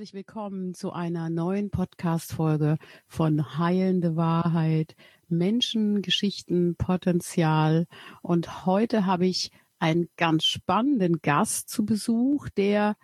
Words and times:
Herzlich 0.00 0.14
willkommen 0.14 0.72
zu 0.72 0.92
einer 0.94 1.28
neuen 1.28 1.68
Podcast-Folge 1.68 2.78
von 3.06 3.58
Heilende 3.58 4.16
Wahrheit, 4.16 4.96
Menschen, 5.28 6.00
Geschichten, 6.00 6.74
Potenzial. 6.74 7.86
Und 8.22 8.64
heute 8.64 9.04
habe 9.04 9.26
ich 9.26 9.50
einen 9.78 10.08
ganz 10.16 10.44
spannenden 10.44 11.20
Gast 11.20 11.68
zu 11.68 11.84
Besuch, 11.84 12.48
der 12.48 12.96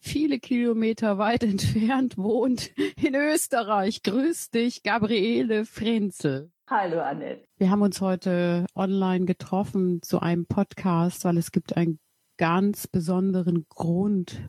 viele 0.00 0.40
Kilometer 0.40 1.18
weit 1.18 1.44
entfernt 1.44 2.18
wohnt 2.18 2.72
in 3.00 3.14
Österreich. 3.14 4.02
Grüß 4.02 4.50
dich, 4.50 4.82
Gabriele 4.82 5.64
Frenzel. 5.64 6.50
Hallo, 6.68 7.00
Annette. 7.00 7.44
Wir 7.58 7.70
haben 7.70 7.82
uns 7.82 8.00
heute 8.00 8.66
online 8.74 9.24
getroffen 9.24 10.02
zu 10.02 10.18
einem 10.18 10.46
Podcast, 10.46 11.24
weil 11.24 11.38
es 11.38 11.52
gibt 11.52 11.76
einen 11.76 12.00
ganz 12.38 12.88
besonderen 12.88 13.66
Grund, 13.68 14.40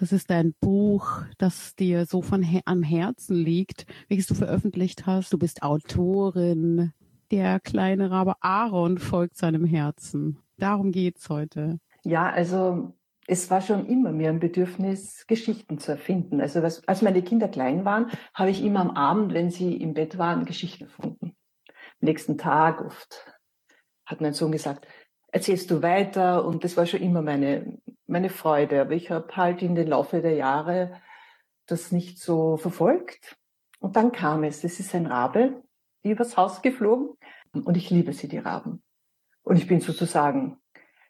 das 0.00 0.12
ist 0.12 0.30
dein 0.30 0.54
Buch, 0.60 1.22
das 1.36 1.76
dir 1.76 2.06
so 2.06 2.22
von 2.22 2.46
am 2.64 2.82
Herzen 2.82 3.36
liegt, 3.36 3.84
welches 4.08 4.26
du 4.26 4.34
veröffentlicht 4.34 5.04
hast. 5.06 5.32
Du 5.32 5.38
bist 5.38 5.62
Autorin. 5.62 6.92
Der 7.30 7.60
kleine 7.60 8.10
Rabe 8.10 8.34
Aaron 8.40 8.96
folgt 8.96 9.36
seinem 9.36 9.66
Herzen. 9.66 10.38
Darum 10.56 10.90
geht's 10.90 11.28
heute. 11.28 11.78
Ja, 12.02 12.30
also 12.30 12.94
es 13.26 13.50
war 13.50 13.60
schon 13.60 13.86
immer 13.86 14.10
mir 14.10 14.30
ein 14.30 14.40
Bedürfnis, 14.40 15.26
Geschichten 15.26 15.78
zu 15.78 15.92
erfinden. 15.92 16.40
Also 16.40 16.62
was, 16.62 16.82
als 16.88 17.02
meine 17.02 17.22
Kinder 17.22 17.48
klein 17.48 17.84
waren, 17.84 18.06
habe 18.32 18.50
ich 18.50 18.64
immer 18.64 18.80
am 18.80 18.90
Abend, 18.92 19.34
wenn 19.34 19.50
sie 19.50 19.76
im 19.76 19.92
Bett 19.92 20.16
waren, 20.16 20.46
Geschichten 20.46 20.84
erfunden. 20.84 21.36
Am 21.68 22.06
nächsten 22.06 22.38
Tag 22.38 22.80
oft 22.80 23.26
hat 24.06 24.22
mein 24.22 24.32
Sohn 24.32 24.50
gesagt, 24.50 24.88
erzählst 25.30 25.70
du 25.70 25.82
weiter? 25.82 26.46
Und 26.46 26.64
das 26.64 26.78
war 26.78 26.86
schon 26.86 27.02
immer 27.02 27.20
meine, 27.20 27.78
meine 28.10 28.30
Freude. 28.30 28.80
Aber 28.80 28.92
ich 28.92 29.10
habe 29.10 29.34
halt 29.36 29.62
in 29.62 29.74
den 29.74 29.88
Laufe 29.88 30.20
der 30.20 30.34
Jahre 30.34 31.00
das 31.66 31.92
nicht 31.92 32.18
so 32.18 32.56
verfolgt. 32.56 33.36
Und 33.78 33.96
dann 33.96 34.12
kam 34.12 34.44
es, 34.44 34.64
es 34.64 34.80
ist 34.80 34.94
ein 34.94 35.06
Rabe, 35.06 35.62
übers 36.02 36.36
Haus 36.36 36.62
geflogen. 36.62 37.16
Und 37.52 37.76
ich 37.76 37.90
liebe 37.90 38.12
sie, 38.12 38.28
die 38.28 38.38
Raben. 38.38 38.82
Und 39.42 39.56
ich 39.56 39.66
bin 39.66 39.80
sozusagen, 39.80 40.58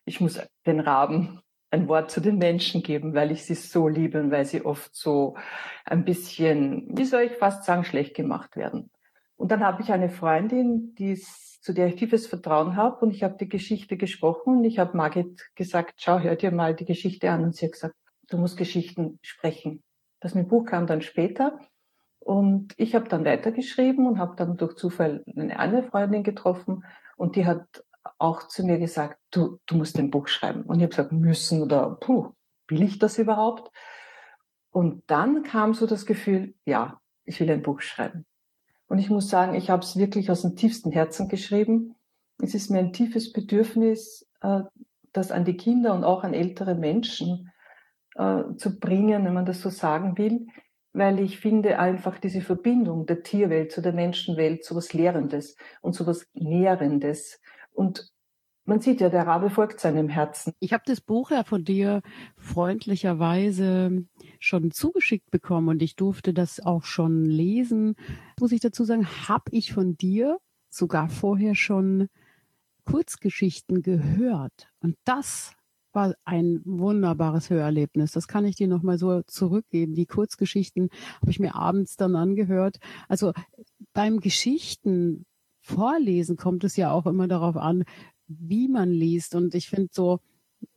ich 0.04 0.20
muss 0.20 0.41
den 0.66 0.80
Raben 0.80 1.41
ein 1.70 1.88
Wort 1.88 2.10
zu 2.10 2.20
den 2.20 2.38
Menschen 2.38 2.82
geben, 2.82 3.14
weil 3.14 3.30
ich 3.30 3.44
sie 3.44 3.54
so 3.54 3.88
liebe 3.88 4.20
und 4.20 4.30
weil 4.30 4.44
sie 4.44 4.64
oft 4.64 4.94
so 4.94 5.36
ein 5.84 6.04
bisschen, 6.04 6.86
wie 6.96 7.04
soll 7.04 7.22
ich 7.22 7.32
fast 7.32 7.64
sagen, 7.64 7.84
schlecht 7.84 8.14
gemacht 8.14 8.56
werden. 8.56 8.91
Und 9.36 9.52
dann 9.52 9.64
habe 9.64 9.82
ich 9.82 9.92
eine 9.92 10.10
Freundin, 10.10 10.94
die 10.96 11.12
ist 11.12 11.50
zu 11.60 11.72
der 11.72 11.88
ich 11.88 11.97
tiefes 11.97 12.26
Vertrauen 12.26 12.76
habe. 12.76 13.04
Und 13.04 13.10
ich 13.10 13.22
habe 13.22 13.37
die 13.38 13.48
Geschichte 13.48 13.97
gesprochen 13.97 14.59
und 14.59 14.65
ich 14.65 14.78
habe 14.78 14.97
Margit 14.97 15.50
gesagt, 15.54 15.94
schau, 15.98 16.19
hör 16.19 16.37
dir 16.37 16.50
mal 16.50 16.75
die 16.75 16.84
Geschichte 16.84 17.31
an. 17.31 17.44
Und 17.44 17.54
sie 17.54 17.66
hat 17.66 17.72
gesagt, 17.72 17.94
du 18.28 18.38
musst 18.38 18.56
Geschichten 18.56 19.19
sprechen. 19.22 19.82
Das 20.20 20.34
mit 20.34 20.49
Buch 20.49 20.65
kam 20.66 20.87
dann 20.87 21.03
später. 21.03 21.59
Und 22.19 22.75
ich 22.76 22.94
habe 22.94 23.09
dann 23.09 23.25
weitergeschrieben 23.25 24.06
und 24.06 24.19
habe 24.19 24.37
dann 24.37 24.56
durch 24.56 24.76
Zufall 24.76 25.25
eine 25.34 25.59
andere 25.59 25.84
Freundin 25.84 26.22
getroffen 26.22 26.84
und 27.16 27.34
die 27.34 27.47
hat 27.47 27.66
auch 28.19 28.49
zu 28.49 28.65
mir 28.65 28.78
gesagt, 28.78 29.19
du, 29.31 29.59
du 29.66 29.76
musst 29.76 29.99
ein 29.99 30.10
Buch 30.10 30.28
schreiben. 30.28 30.62
Und 30.62 30.76
ich 30.76 30.82
habe 30.82 30.91
gesagt, 30.91 31.12
müssen 31.12 31.62
oder 31.62 31.97
puh, 32.00 32.32
will 32.69 32.82
ich 32.82 32.99
das 32.99 33.19
überhaupt? 33.19 33.70
Und 34.70 35.03
dann 35.06 35.43
kam 35.43 35.75
so 35.75 35.87
das 35.87 36.06
Gefühl, 36.06 36.54
ja, 36.65 37.00
ich 37.25 37.41
will 37.41 37.50
ein 37.50 37.62
Buch 37.62 37.81
schreiben. 37.81 38.26
Und 38.90 38.98
ich 38.98 39.08
muss 39.08 39.28
sagen, 39.28 39.54
ich 39.54 39.70
habe 39.70 39.84
es 39.84 39.96
wirklich 39.96 40.32
aus 40.32 40.42
dem 40.42 40.56
tiefsten 40.56 40.90
Herzen 40.90 41.28
geschrieben. 41.28 41.94
Es 42.42 42.54
ist 42.54 42.70
mir 42.70 42.80
ein 42.80 42.92
tiefes 42.92 43.32
Bedürfnis, 43.32 44.28
äh, 44.40 44.62
das 45.12 45.30
an 45.30 45.44
die 45.44 45.56
Kinder 45.56 45.94
und 45.94 46.02
auch 46.02 46.24
an 46.24 46.34
ältere 46.34 46.74
Menschen 46.74 47.52
äh, 48.16 48.42
zu 48.56 48.80
bringen, 48.80 49.24
wenn 49.24 49.32
man 49.32 49.46
das 49.46 49.60
so 49.60 49.70
sagen 49.70 50.18
will, 50.18 50.48
weil 50.92 51.20
ich 51.20 51.38
finde 51.38 51.78
einfach 51.78 52.18
diese 52.18 52.40
Verbindung 52.40 53.06
der 53.06 53.22
Tierwelt 53.22 53.70
zu 53.70 53.80
der 53.80 53.92
Menschenwelt 53.92 54.64
so 54.64 54.74
was 54.74 54.92
Lehrendes 54.92 55.56
und 55.82 55.94
so 55.94 56.04
was 56.08 56.26
Nährendes. 56.34 57.40
Und 57.70 58.10
man 58.64 58.80
sieht 58.80 59.00
ja, 59.00 59.08
der 59.08 59.24
Rabe 59.24 59.50
folgt 59.50 59.78
seinem 59.78 60.08
Herzen. 60.08 60.52
Ich 60.58 60.72
habe 60.72 60.82
das 60.84 61.00
Buch 61.00 61.30
ja 61.30 61.44
von 61.44 61.62
dir 61.62 62.02
freundlicherweise 62.36 64.04
schon 64.40 64.70
zugeschickt 64.72 65.30
bekommen 65.30 65.68
und 65.68 65.82
ich 65.82 65.94
durfte 65.94 66.34
das 66.34 66.58
auch 66.60 66.84
schon 66.84 67.24
lesen. 67.26 67.94
Muss 68.40 68.52
ich 68.52 68.60
dazu 68.60 68.84
sagen, 68.84 69.06
habe 69.06 69.50
ich 69.52 69.72
von 69.72 69.96
dir 69.96 70.38
sogar 70.70 71.08
vorher 71.08 71.54
schon 71.54 72.08
Kurzgeschichten 72.84 73.82
gehört. 73.82 74.68
Und 74.80 74.96
das 75.04 75.52
war 75.92 76.14
ein 76.24 76.60
wunderbares 76.64 77.50
Hörerlebnis. 77.50 78.12
Das 78.12 78.28
kann 78.28 78.44
ich 78.44 78.56
dir 78.56 78.68
nochmal 78.68 78.98
so 78.98 79.22
zurückgeben. 79.22 79.94
Die 79.94 80.06
Kurzgeschichten 80.06 80.88
habe 81.20 81.30
ich 81.30 81.40
mir 81.40 81.54
abends 81.54 81.96
dann 81.96 82.16
angehört. 82.16 82.78
Also 83.08 83.32
beim 83.92 84.20
Geschichten 84.20 85.26
vorlesen 85.60 86.36
kommt 86.36 86.64
es 86.64 86.76
ja 86.76 86.92
auch 86.92 87.06
immer 87.06 87.28
darauf 87.28 87.56
an, 87.56 87.84
wie 88.26 88.68
man 88.68 88.90
liest. 88.90 89.34
Und 89.34 89.54
ich 89.54 89.68
finde 89.68 89.90
so, 89.92 90.20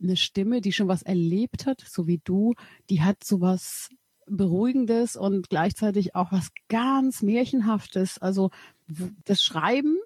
eine 0.02 0.18
Stimme, 0.18 0.62
die 0.62 0.72
schon 0.72 0.88
was 0.88 1.04
erlebt 1.04 1.66
hat, 1.66 1.82
so 1.82 2.08
wie 2.08 2.22
du, 2.24 2.54
die 2.90 3.02
hat 3.02 3.24
sowas 3.24 3.90
Beruhigendes 4.26 5.16
und 5.18 5.50
gleichzeitig 5.50 6.16
auch 6.16 6.32
was 6.32 6.52
ganz 6.70 7.22
Märchenhaftes. 7.22 8.20
Also 8.20 8.52
das 9.26 9.44
Schreiben 9.44 9.98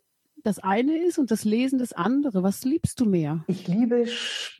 das 0.47 0.59
eine 0.59 0.97
ist 0.97 1.19
und 1.19 1.29
das 1.29 1.43
Lesen 1.43 1.77
das 1.77 1.91
andere. 1.91 2.41
Was 2.41 2.63
liebst 2.63 3.01
du 3.01 3.05
mehr? 3.05 3.43
Ich 3.47 3.67
liebe 3.67 4.05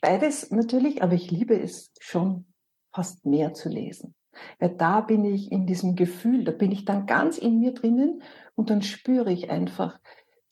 beides 0.02 0.50
natürlich, 0.50 1.02
aber 1.02 1.14
ich 1.14 1.30
liebe 1.30 1.58
es 1.58 1.90
schon 1.98 2.44
fast 2.92 3.24
mehr 3.24 3.54
zu 3.54 3.70
lesen. 3.70 4.14
Weil 4.58 4.76
da 4.76 5.00
bin 5.00 5.24
ich 5.24 5.50
in 5.50 5.66
diesem 5.66 5.96
Gefühl, 5.96 6.44
da 6.44 6.52
bin 6.52 6.72
ich 6.72 6.84
dann 6.84 7.06
ganz 7.06 7.38
in 7.38 7.58
mir 7.58 7.72
drinnen 7.72 8.22
und 8.54 8.68
dann 8.68 8.82
spüre 8.82 9.32
ich 9.32 9.50
einfach, 9.50 9.98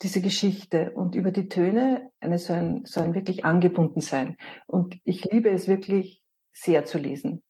diese 0.03 0.21
Geschichte 0.21 0.93
und 0.93 1.15
über 1.15 1.31
die 1.31 1.49
Töne 1.49 2.11
eine, 2.21 2.39
so, 2.39 2.53
ein, 2.53 2.85
so 2.85 3.01
ein 3.01 3.15
wirklich 3.15 3.45
angebunden 3.45 4.01
sein. 4.01 4.37
Und 4.67 4.99
ich 5.05 5.25
liebe 5.25 5.51
es 5.51 5.69
wirklich 5.69 6.23
sehr 6.53 6.85
zu 6.85 6.99
lesen. 6.99 7.43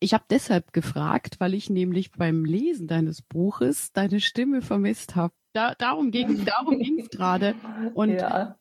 Ich 0.00 0.14
habe 0.14 0.24
deshalb 0.30 0.72
gefragt, 0.72 1.40
weil 1.40 1.52
ich 1.54 1.68
nämlich 1.68 2.12
beim 2.12 2.44
Lesen 2.44 2.86
deines 2.86 3.20
Buches 3.20 3.92
deine 3.92 4.20
Stimme 4.20 4.62
vermisst 4.62 5.14
habe. 5.14 5.34
Da, 5.52 5.74
darum 5.76 6.10
ging 6.10 6.44
darum 6.44 6.78
ging's 6.78 7.10
gerade. 7.10 7.54
Und 7.94 8.12
ja. 8.12 8.56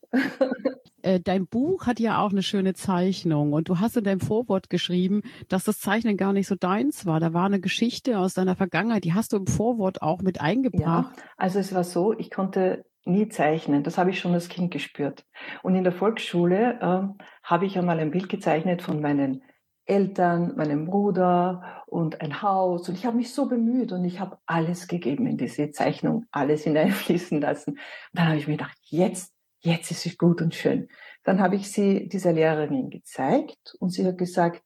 äh, 1.03 1.19
dein 1.19 1.47
Buch 1.47 1.85
hat 1.85 1.99
ja 1.99 2.21
auch 2.21 2.31
eine 2.31 2.41
schöne 2.41 2.73
Zeichnung 2.73 3.53
und 3.53 3.69
du 3.69 3.79
hast 3.79 3.97
in 3.97 4.03
deinem 4.03 4.21
Vorwort 4.21 4.69
geschrieben, 4.69 5.21
dass 5.49 5.63
das 5.63 5.79
Zeichnen 5.79 6.17
gar 6.17 6.33
nicht 6.33 6.47
so 6.47 6.55
deins 6.55 7.05
war. 7.05 7.19
Da 7.19 7.33
war 7.33 7.45
eine 7.45 7.59
Geschichte 7.59 8.17
aus 8.17 8.33
deiner 8.33 8.55
Vergangenheit, 8.55 9.03
die 9.03 9.13
hast 9.13 9.33
du 9.33 9.37
im 9.37 9.47
Vorwort 9.47 10.01
auch 10.01 10.21
mit 10.21 10.41
eingebracht. 10.41 11.15
Ja, 11.17 11.23
also 11.37 11.59
es 11.59 11.73
war 11.73 11.83
so, 11.83 12.17
ich 12.17 12.31
konnte 12.31 12.85
nie 13.05 13.29
zeichnen. 13.29 13.83
Das 13.83 13.97
habe 13.97 14.09
ich 14.09 14.19
schon 14.19 14.33
als 14.33 14.49
Kind 14.49 14.71
gespürt. 14.71 15.25
Und 15.63 15.75
in 15.75 15.83
der 15.83 15.93
Volksschule 15.93 16.79
äh, 16.81 17.23
habe 17.43 17.65
ich 17.65 17.77
einmal 17.77 17.99
ein 17.99 18.11
Bild 18.11 18.29
gezeichnet 18.29 18.81
von 18.81 19.01
meinen 19.01 19.43
Eltern, 19.89 20.55
meinem 20.55 20.85
Bruder 20.85 21.83
und 21.87 22.21
ein 22.21 22.41
Haus. 22.41 22.87
Und 22.87 22.95
ich 22.95 23.05
habe 23.05 23.17
mich 23.17 23.33
so 23.33 23.47
bemüht 23.47 23.91
und 23.91 24.05
ich 24.05 24.19
habe 24.19 24.37
alles 24.45 24.87
gegeben 24.87 25.25
in 25.27 25.37
diese 25.37 25.71
Zeichnung, 25.71 26.25
alles 26.31 26.63
hineinfließen 26.63 27.41
lassen. 27.41 27.71
Und 27.71 27.79
dann 28.13 28.27
habe 28.27 28.37
ich 28.37 28.47
mir 28.47 28.57
gedacht, 28.57 28.77
jetzt, 28.83 29.33
jetzt 29.59 29.91
ist 29.91 30.05
es 30.05 30.17
gut 30.17 30.41
und 30.41 30.55
schön. 30.55 30.87
Dann 31.23 31.41
habe 31.41 31.55
ich 31.55 31.71
sie 31.71 32.07
dieser 32.07 32.33
Lehrerin 32.33 32.89
gezeigt 32.89 33.75
und 33.79 33.89
sie 33.89 34.05
hat 34.05 34.17
gesagt, 34.17 34.63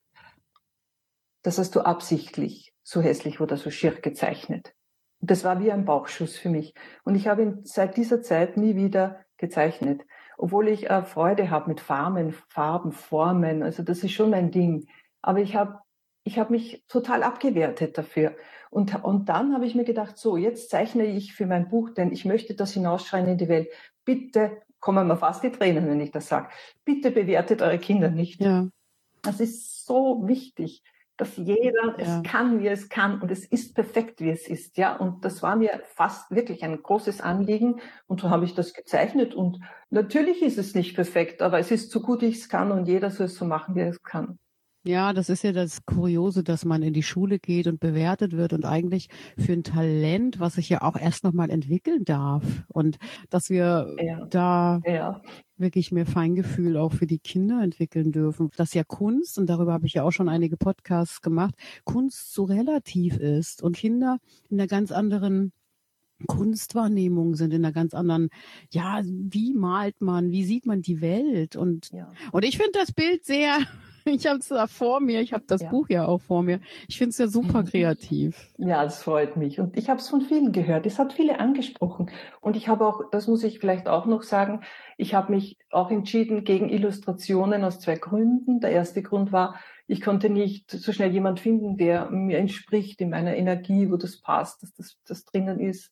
das 1.42 1.58
hast 1.58 1.76
du 1.76 1.82
absichtlich 1.82 2.74
so 2.84 3.02
hässlich 3.02 3.40
oder 3.40 3.58
so 3.58 3.70
schier 3.70 3.92
gezeichnet. 3.92 4.74
Das 5.20 5.44
war 5.44 5.62
wie 5.62 5.72
ein 5.72 5.86
Bauchschuss 5.86 6.36
für 6.36 6.50
mich. 6.50 6.74
Und 7.04 7.16
ich 7.16 7.28
habe 7.28 7.60
seit 7.64 7.96
dieser 7.96 8.22
Zeit 8.22 8.58
nie 8.58 8.76
wieder 8.76 9.22
gezeichnet. 9.38 10.02
Obwohl 10.38 10.68
ich 10.68 10.90
äh, 10.90 11.04
Freude 11.04 11.50
habe 11.50 11.70
mit 11.70 11.80
Farben, 11.80 12.34
Farben, 12.50 12.92
Formen. 12.92 13.64
Also 13.64 13.84
das 13.84 14.04
ist 14.04 14.12
schon 14.12 14.34
ein 14.34 14.52
Ding. 14.52 14.88
Aber 15.24 15.40
ich 15.40 15.56
habe 15.56 15.80
ich 16.24 16.38
hab 16.38 16.52
mich 16.52 16.86
total 16.88 17.24
abgewertet 17.24 17.98
dafür. 17.98 18.36
Und, 18.70 19.04
und 19.04 19.28
dann 19.28 19.54
habe 19.54 19.66
ich 19.66 19.76
mir 19.76 19.84
gedacht, 19.84 20.18
so, 20.18 20.38
jetzt 20.38 20.70
zeichne 20.70 21.06
ich 21.06 21.34
für 21.34 21.48
mein 21.48 21.68
Buch, 21.68 21.90
denn 21.90 22.12
ich 22.12 22.24
möchte 22.24 22.56
das 22.56 22.74
hinausschreien 22.74 23.28
in 23.28 23.38
die 23.38 23.50
Welt. 23.50 23.70
Bitte 24.06 24.62
kommen 24.80 25.08
mir 25.08 25.18
fast 25.18 25.44
die 25.44 25.52
Tränen, 25.52 25.88
wenn 25.88 26.00
ich 26.00 26.12
das 26.12 26.28
sage. 26.28 26.50
Bitte 26.86 27.12
bewertet 27.12 27.62
eure 27.62 27.80
Kinder 27.80 28.10
nicht. 28.10 28.40
Ja. 28.40 28.68
Das 29.22 29.40
ist 29.40 29.86
so 29.86 30.28
wichtig 30.28 30.84
dass 31.18 31.38
jeder 31.38 31.96
ja. 31.98 32.20
es 32.22 32.24
kann, 32.24 32.60
wie 32.60 32.68
es 32.68 32.90
kann 32.90 33.22
und 33.22 33.30
es 33.30 33.46
ist 33.46 33.76
perfekt, 33.76 34.20
wie 34.22 34.30
es 34.30 34.48
ist, 34.48 34.78
ja. 34.78 34.96
Und 34.96 35.24
das 35.24 35.44
war 35.44 35.56
mir 35.56 35.82
fast 35.94 36.32
wirklich 36.32 36.64
ein 36.64 36.82
großes 36.82 37.22
Anliegen 37.22 37.82
und 38.08 38.22
so 38.22 38.30
habe 38.30 38.46
ich 38.46 38.56
das 38.56 38.74
gezeichnet 38.74 39.36
und 39.36 39.60
natürlich 39.90 40.42
ist 40.42 40.58
es 40.58 40.74
nicht 40.74 40.96
perfekt, 40.96 41.42
aber 41.42 41.60
es 41.60 41.70
ist 41.72 41.92
so 41.92 42.02
gut 42.02 42.24
ich 42.24 42.38
es 42.38 42.50
kann 42.50 42.72
und 42.72 42.88
jeder 42.88 43.12
soll 43.12 43.28
es 43.28 43.36
so 43.36 43.46
machen, 43.46 43.76
wie 43.76 43.82
er 43.82 43.90
es 43.90 44.02
kann. 44.02 44.40
Ja, 44.86 45.14
das 45.14 45.30
ist 45.30 45.44
ja 45.44 45.54
das 45.54 45.86
Kuriose, 45.86 46.44
dass 46.44 46.66
man 46.66 46.84
in 46.84 46.94
die 46.94 47.04
Schule 47.04 47.40
geht 47.40 47.68
und 47.68 47.80
bewertet 47.80 48.34
wird 48.34 48.52
und 48.52 48.66
eigentlich 48.66 49.08
für 49.38 49.54
ein 49.54 49.64
Talent, 49.64 50.42
was 50.42 50.56
sich 50.56 50.68
ja 50.68 50.82
auch 50.82 50.98
erst 50.98 51.24
nochmal 51.24 51.50
entwickeln 51.50 52.04
darf 52.04 52.44
und 52.68 52.98
dass 53.30 53.50
wir 53.50 53.96
ja. 54.04 54.26
da 54.26 54.82
ja. 54.86 55.22
wirklich 55.56 55.94
mehr 55.94 56.06
Feingefühl 56.06 56.76
auch 56.76 56.92
für 56.92 57.08
die 57.08 57.20
Kinder 57.20 57.64
entwickeln 57.64 58.12
dürfen. 58.12 58.50
Dass 58.58 58.74
ja 58.74 58.84
Kunst, 58.84 59.38
und 59.38 59.48
darüber 59.48 59.72
habe 59.72 59.86
ich 59.86 59.94
ja 59.94 60.04
auch 60.04 60.12
schon 60.12 60.28
einige 60.28 60.58
Podcasts 60.58 61.22
gemacht, 61.22 61.56
Kunst 61.86 62.34
so 62.34 62.44
relativ 62.44 63.16
ist 63.16 63.64
und 63.64 63.78
Kinder 63.78 64.18
in 64.50 64.60
einer 64.60 64.68
ganz 64.68 64.92
anderen 64.92 65.54
Kunstwahrnehmung 66.28 67.36
sind 67.36 67.54
in 67.54 67.64
einer 67.64 67.74
ganz 67.74 67.94
anderen, 67.94 68.30
ja, 68.70 69.02
wie 69.06 69.54
malt 69.54 70.02
man, 70.02 70.32
wie 70.32 70.44
sieht 70.44 70.66
man 70.66 70.82
die 70.82 71.00
Welt 71.00 71.56
und, 71.56 71.90
ja. 71.92 72.12
und 72.32 72.44
ich 72.44 72.58
finde 72.58 72.72
das 72.74 72.92
Bild 72.92 73.26
sehr, 73.26 73.58
Ich 74.24 74.28
habe 74.28 74.40
es 74.40 74.50
da 74.50 74.68
vor 74.68 75.00
mir. 75.00 75.22
Ich 75.22 75.34
habe 75.34 75.44
das 75.48 75.62
ja. 75.62 75.70
Buch 75.70 75.90
ja 75.90 76.06
auch 76.06 76.22
vor 76.22 76.44
mir. 76.44 76.60
Ich 76.88 76.98
finde 76.98 77.10
es 77.12 77.18
ja 77.18 77.28
super 77.28 77.64
kreativ. 77.72 78.52
Ja, 78.58 78.84
das 78.84 79.02
freut 79.02 79.38
mich. 79.38 79.60
Und 79.60 79.78
ich 79.78 79.90
habe 79.90 80.00
es 80.00 80.10
von 80.10 80.22
vielen 80.22 80.52
gehört. 80.52 80.86
Es 80.86 81.00
hat 81.00 81.14
viele 81.14 81.40
angesprochen. 81.40 82.12
Und 82.42 82.56
ich 82.56 82.68
habe 82.68 82.86
auch, 82.86 83.10
das 83.12 83.28
muss 83.28 83.44
ich 83.44 83.60
vielleicht 83.60 83.88
auch 83.88 84.06
noch 84.06 84.24
sagen, 84.24 84.62
ich 84.98 85.14
habe 85.14 85.32
mich 85.32 85.58
auch 85.72 85.92
entschieden 85.92 86.44
gegen 86.44 86.70
Illustrationen 86.70 87.64
aus 87.64 87.80
zwei 87.80 87.96
Gründen. 87.96 88.60
Der 88.60 88.72
erste 88.72 89.02
Grund 89.02 89.32
war, 89.32 89.56
ich 89.88 90.02
konnte 90.02 90.30
nicht 90.30 90.72
so 90.72 90.92
schnell 90.94 91.12
jemand 91.12 91.40
finden, 91.40 91.78
der 91.78 92.10
mir 92.10 92.38
entspricht 92.38 93.02
in 93.02 93.10
meiner 93.10 93.36
Energie, 93.36 93.92
wo 93.92 93.98
das 93.98 94.22
passt, 94.22 94.64
dass 94.64 94.74
das, 94.74 94.98
das 95.06 95.26
drinnen 95.26 95.60
ist. 95.60 95.92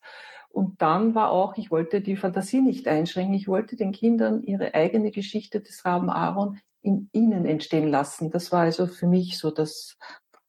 Und 0.50 0.82
dann 0.82 1.16
war 1.16 1.32
auch, 1.32 1.58
ich 1.58 1.72
wollte 1.72 2.02
die 2.02 2.18
Fantasie 2.18 2.62
nicht 2.62 2.88
einschränken. 2.88 3.34
Ich 3.34 3.48
wollte 3.48 3.76
den 3.78 3.94
Kindern 3.94 4.44
ihre 4.44 4.74
eigene 4.74 5.12
Geschichte 5.12 5.62
des 5.62 5.86
Raben 5.86 6.10
Aaron 6.10 6.60
in 6.82 7.10
ihnen 7.14 7.46
entstehen 7.46 7.90
lassen. 7.90 8.32
Das 8.32 8.52
war 8.52 8.62
also 8.62 8.88
für 8.88 9.08
mich 9.08 9.38
so 9.38 9.52
das 9.52 9.98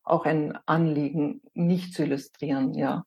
auch 0.04 0.24
ein 0.24 0.58
Anliegen, 0.66 1.42
nicht 1.54 1.94
zu 1.94 2.02
illustrieren, 2.02 2.74
ja. 2.74 3.04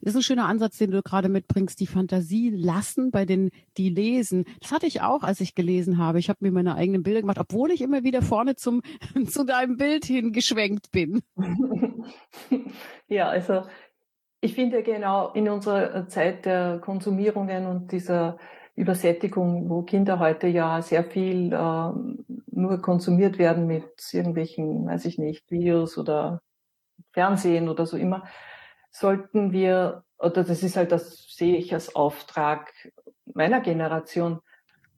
Das 0.00 0.14
ist 0.14 0.16
ein 0.16 0.22
schöner 0.22 0.46
Ansatz, 0.46 0.78
den 0.78 0.92
du 0.92 1.02
gerade 1.02 1.28
mitbringst, 1.28 1.80
die 1.80 1.86
Fantasie 1.86 2.50
lassen 2.50 3.10
bei 3.10 3.24
den, 3.24 3.50
die 3.76 3.90
lesen. 3.90 4.44
Das 4.60 4.70
hatte 4.70 4.86
ich 4.86 5.00
auch, 5.00 5.22
als 5.22 5.40
ich 5.40 5.54
gelesen 5.54 5.98
habe. 5.98 6.18
Ich 6.18 6.28
habe 6.28 6.38
mir 6.42 6.52
meine 6.52 6.76
eigenen 6.76 7.02
Bilder 7.02 7.20
gemacht, 7.20 7.38
obwohl 7.38 7.72
ich 7.72 7.80
immer 7.80 8.04
wieder 8.04 8.22
vorne 8.22 8.54
zum, 8.54 8.82
zu 9.26 9.44
deinem 9.44 9.76
Bild 9.76 10.04
hingeschwenkt 10.04 10.90
bin. 10.92 11.22
ja, 13.08 13.28
also 13.28 13.64
ich 14.40 14.54
finde 14.54 14.82
genau 14.82 15.32
in 15.32 15.48
unserer 15.48 16.06
Zeit 16.06 16.44
der 16.44 16.78
Konsumierungen 16.78 17.66
und 17.66 17.90
dieser 17.90 18.38
Übersättigung, 18.78 19.68
wo 19.68 19.82
Kinder 19.82 20.18
heute 20.18 20.46
ja 20.46 20.80
sehr 20.82 21.04
viel 21.04 21.52
äh, 21.52 21.90
nur 22.50 22.80
konsumiert 22.80 23.38
werden 23.38 23.66
mit 23.66 23.90
irgendwelchen, 24.12 24.86
weiß 24.86 25.04
ich 25.04 25.18
nicht, 25.18 25.50
Videos 25.50 25.98
oder 25.98 26.40
Fernsehen 27.12 27.68
oder 27.68 27.86
so 27.86 27.96
immer, 27.96 28.24
sollten 28.90 29.52
wir, 29.52 30.04
oder 30.18 30.44
das 30.44 30.62
ist 30.62 30.76
halt, 30.76 30.92
das 30.92 31.26
sehe 31.28 31.56
ich 31.56 31.74
als 31.74 31.94
Auftrag 31.94 32.72
meiner 33.26 33.60
Generation, 33.60 34.40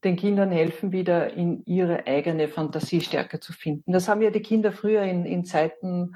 den 0.04 0.16
Kindern 0.16 0.50
helfen, 0.50 0.92
wieder 0.92 1.32
in 1.34 1.62
ihre 1.66 2.06
eigene 2.06 2.48
Fantasiestärke 2.48 3.40
zu 3.40 3.52
finden. 3.52 3.92
Das 3.92 4.08
haben 4.08 4.22
ja 4.22 4.30
die 4.30 4.40
Kinder 4.40 4.72
früher 4.72 5.02
in, 5.02 5.26
in 5.26 5.44
Zeiten 5.44 6.14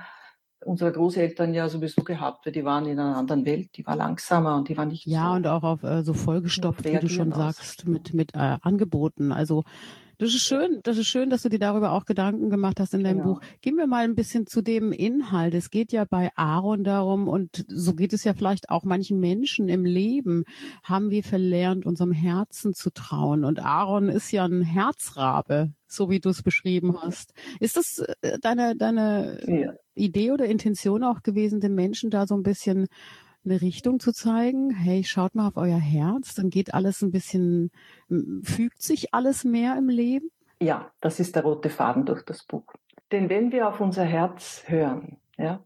unsere 0.64 0.92
Großeltern 0.92 1.54
ja 1.54 1.68
sowieso 1.68 2.02
gehabt, 2.02 2.46
weil 2.46 2.52
die 2.52 2.64
waren 2.64 2.86
in 2.86 2.98
einer 2.98 3.16
anderen 3.16 3.44
Welt, 3.44 3.76
die 3.76 3.86
war 3.86 3.96
langsamer 3.96 4.56
und 4.56 4.68
die 4.68 4.76
war 4.76 4.86
nicht 4.86 5.06
ja, 5.06 5.28
so. 5.28 5.36
und 5.36 5.46
auch 5.46 5.62
auf 5.62 5.82
äh, 5.82 6.02
so 6.02 6.14
vollgestopft, 6.14 6.84
wie 6.84 6.98
du 6.98 7.08
schon 7.08 7.32
sagst, 7.32 7.86
mit, 7.86 8.14
mit 8.14 8.34
äh, 8.34 8.56
Angeboten. 8.62 9.32
Also 9.32 9.64
das 10.18 10.34
ist 10.34 10.42
schön, 10.42 10.80
das 10.82 10.98
ist 10.98 11.06
schön, 11.06 11.30
dass 11.30 11.42
du 11.42 11.48
dir 11.48 11.58
darüber 11.58 11.92
auch 11.92 12.04
Gedanken 12.04 12.50
gemacht 12.50 12.80
hast 12.80 12.94
in 12.94 13.04
deinem 13.04 13.18
genau. 13.18 13.34
Buch. 13.34 13.40
Gehen 13.60 13.76
wir 13.76 13.86
mal 13.86 14.04
ein 14.04 14.14
bisschen 14.14 14.46
zu 14.46 14.62
dem 14.62 14.92
Inhalt. 14.92 15.54
Es 15.54 15.70
geht 15.70 15.92
ja 15.92 16.04
bei 16.04 16.30
Aaron 16.36 16.84
darum, 16.84 17.28
und 17.28 17.64
so 17.68 17.94
geht 17.94 18.12
es 18.12 18.24
ja 18.24 18.34
vielleicht 18.34 18.70
auch 18.70 18.84
manchen 18.84 19.20
Menschen 19.20 19.68
im 19.68 19.84
Leben, 19.84 20.44
haben 20.82 21.10
wir 21.10 21.22
verlernt, 21.22 21.86
unserem 21.86 22.12
Herzen 22.12 22.74
zu 22.74 22.90
trauen. 22.90 23.44
Und 23.44 23.60
Aaron 23.60 24.08
ist 24.08 24.30
ja 24.30 24.44
ein 24.44 24.62
Herzrabe, 24.62 25.72
so 25.86 26.10
wie 26.10 26.20
du 26.20 26.28
es 26.28 26.42
beschrieben 26.42 27.00
hast. 27.00 27.32
Ist 27.60 27.76
das 27.76 27.98
äh, 28.20 28.38
deine, 28.40 28.76
deine 28.76 29.38
ja. 29.46 29.72
Idee 29.94 30.32
oder 30.32 30.46
Intention 30.46 31.04
auch 31.04 31.22
gewesen, 31.22 31.60
den 31.60 31.74
Menschen 31.74 32.10
da 32.10 32.26
so 32.26 32.34
ein 32.34 32.42
bisschen 32.42 32.86
eine 33.44 33.60
Richtung 33.60 34.00
zu 34.00 34.12
zeigen. 34.12 34.70
Hey, 34.70 35.04
schaut 35.04 35.34
mal 35.34 35.48
auf 35.48 35.56
euer 35.56 35.78
Herz, 35.78 36.34
dann 36.34 36.50
geht 36.50 36.74
alles 36.74 37.02
ein 37.02 37.10
bisschen, 37.10 37.70
fügt 38.42 38.82
sich 38.82 39.14
alles 39.14 39.44
mehr 39.44 39.76
im 39.76 39.88
Leben. 39.88 40.30
Ja, 40.60 40.90
das 41.00 41.20
ist 41.20 41.36
der 41.36 41.42
rote 41.42 41.70
Faden 41.70 42.06
durch 42.06 42.22
das 42.22 42.44
Buch. 42.44 42.64
Denn 43.12 43.28
wenn 43.28 43.52
wir 43.52 43.68
auf 43.68 43.80
unser 43.80 44.04
Herz 44.04 44.64
hören, 44.66 45.18
ja, 45.36 45.62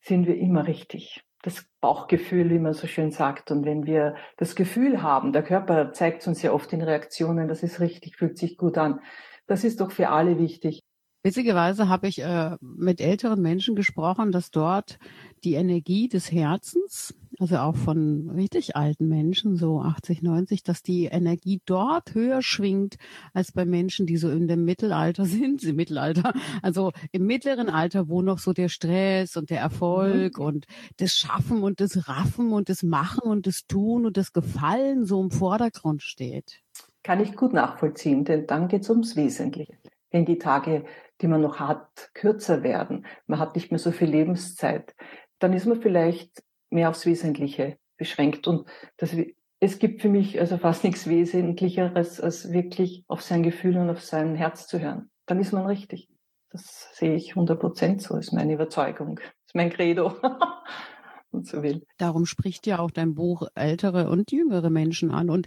sind 0.00 0.26
wir 0.26 0.36
immer 0.36 0.66
richtig. 0.66 1.24
Das 1.42 1.66
Bauchgefühl, 1.80 2.50
wie 2.50 2.58
man 2.58 2.72
so 2.72 2.86
schön 2.86 3.10
sagt. 3.10 3.50
Und 3.50 3.64
wenn 3.64 3.86
wir 3.86 4.16
das 4.36 4.54
Gefühl 4.54 5.02
haben, 5.02 5.32
der 5.32 5.42
Körper 5.42 5.92
zeigt 5.92 6.26
uns 6.26 6.42
ja 6.42 6.52
oft 6.52 6.72
in 6.72 6.82
Reaktionen, 6.82 7.48
das 7.48 7.62
ist 7.62 7.80
richtig, 7.80 8.16
fühlt 8.16 8.38
sich 8.38 8.56
gut 8.56 8.78
an. 8.78 9.00
Das 9.46 9.62
ist 9.62 9.80
doch 9.80 9.92
für 9.92 10.08
alle 10.08 10.38
wichtig. 10.38 10.83
Witzigerweise 11.26 11.88
habe 11.88 12.06
ich 12.06 12.20
äh, 12.20 12.58
mit 12.60 13.00
älteren 13.00 13.40
Menschen 13.40 13.74
gesprochen, 13.74 14.30
dass 14.30 14.50
dort 14.50 14.98
die 15.42 15.54
Energie 15.54 16.06
des 16.06 16.30
Herzens, 16.30 17.14
also 17.38 17.56
auch 17.56 17.76
von 17.76 18.28
richtig 18.28 18.76
alten 18.76 19.08
Menschen, 19.08 19.56
so 19.56 19.80
80, 19.80 20.20
90, 20.20 20.62
dass 20.64 20.82
die 20.82 21.06
Energie 21.06 21.62
dort 21.64 22.12
höher 22.12 22.42
schwingt 22.42 22.96
als 23.32 23.52
bei 23.52 23.64
Menschen, 23.64 24.04
die 24.04 24.18
so 24.18 24.28
in 24.28 24.48
dem 24.48 24.66
Mittelalter 24.66 25.24
sind, 25.24 25.64
im 25.64 25.76
Mittelalter, 25.76 26.34
also 26.60 26.92
im 27.10 27.24
mittleren 27.24 27.70
Alter, 27.70 28.10
wo 28.10 28.20
noch 28.20 28.38
so 28.38 28.52
der 28.52 28.68
Stress 28.68 29.38
und 29.38 29.48
der 29.48 29.60
Erfolg 29.60 30.36
mhm. 30.36 30.44
und 30.44 30.66
das 30.98 31.12
Schaffen 31.12 31.62
und 31.62 31.80
das 31.80 32.06
Raffen 32.06 32.52
und 32.52 32.68
das 32.68 32.82
Machen 32.82 33.22
und 33.30 33.46
das 33.46 33.66
Tun 33.66 34.04
und 34.04 34.18
das 34.18 34.34
Gefallen 34.34 35.06
so 35.06 35.22
im 35.22 35.30
Vordergrund 35.30 36.02
steht. 36.02 36.60
Kann 37.02 37.20
ich 37.20 37.34
gut 37.34 37.54
nachvollziehen, 37.54 38.26
denn 38.26 38.46
dann 38.46 38.68
geht 38.68 38.82
es 38.82 38.90
ums 38.90 39.16
Wesentliche. 39.16 39.72
Wenn 40.10 40.26
die 40.26 40.38
Tage 40.38 40.84
die 41.20 41.28
man 41.28 41.40
noch 41.40 41.58
hat, 41.58 42.10
kürzer 42.14 42.62
werden. 42.62 43.06
Man 43.26 43.38
hat 43.38 43.54
nicht 43.54 43.70
mehr 43.70 43.78
so 43.78 43.92
viel 43.92 44.08
Lebenszeit. 44.08 44.94
Dann 45.38 45.52
ist 45.52 45.66
man 45.66 45.80
vielleicht 45.80 46.42
mehr 46.70 46.88
aufs 46.88 47.06
Wesentliche 47.06 47.78
beschränkt. 47.96 48.46
Und 48.46 48.68
das, 48.96 49.14
es 49.60 49.78
gibt 49.78 50.02
für 50.02 50.08
mich 50.08 50.40
also 50.40 50.58
fast 50.58 50.84
nichts 50.84 51.08
Wesentlicheres, 51.08 52.20
als 52.20 52.52
wirklich 52.52 53.04
auf 53.08 53.22
sein 53.22 53.42
Gefühl 53.42 53.76
und 53.78 53.90
auf 53.90 54.02
sein 54.02 54.34
Herz 54.34 54.66
zu 54.66 54.80
hören. 54.80 55.10
Dann 55.26 55.40
ist 55.40 55.52
man 55.52 55.66
richtig. 55.66 56.08
Das 56.50 56.90
sehe 56.94 57.14
ich 57.14 57.30
100 57.30 57.58
Prozent 57.58 58.02
so, 58.02 58.16
ist 58.16 58.32
meine 58.32 58.54
Überzeugung, 58.54 59.18
ist 59.18 59.54
mein 59.54 59.70
Credo. 59.70 60.14
und 61.34 61.46
so 61.46 61.62
will. 61.62 61.84
Darum 61.98 62.26
spricht 62.26 62.66
ja 62.66 62.78
auch 62.78 62.90
dein 62.90 63.14
Buch 63.14 63.48
ältere 63.54 64.08
und 64.08 64.30
jüngere 64.30 64.70
Menschen 64.70 65.10
an. 65.10 65.30
Und 65.30 65.46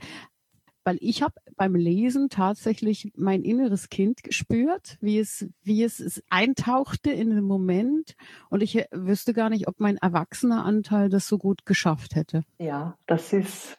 weil 0.87 0.97
ich 1.01 1.21
habe 1.21 1.33
beim 1.57 1.75
Lesen 1.75 2.29
tatsächlich 2.29 3.11
mein 3.17 3.41
inneres 3.41 3.89
Kind 3.89 4.23
gespürt, 4.23 4.97
wie 5.01 5.19
es, 5.19 5.45
wie 5.61 5.83
es, 5.83 5.99
es 5.99 6.23
eintauchte 6.29 7.11
in 7.11 7.29
den 7.29 7.43
Moment 7.43 8.15
und 8.49 8.63
ich 8.63 8.85
wüsste 8.91 9.33
gar 9.33 9.49
nicht, 9.49 9.67
ob 9.67 9.81
mein 9.81 9.97
erwachsener 9.97 10.63
Anteil 10.63 11.09
das 11.09 11.27
so 11.27 11.37
gut 11.37 11.65
geschafft 11.65 12.15
hätte. 12.15 12.45
Ja, 12.57 12.97
das 13.05 13.33
ist, 13.33 13.77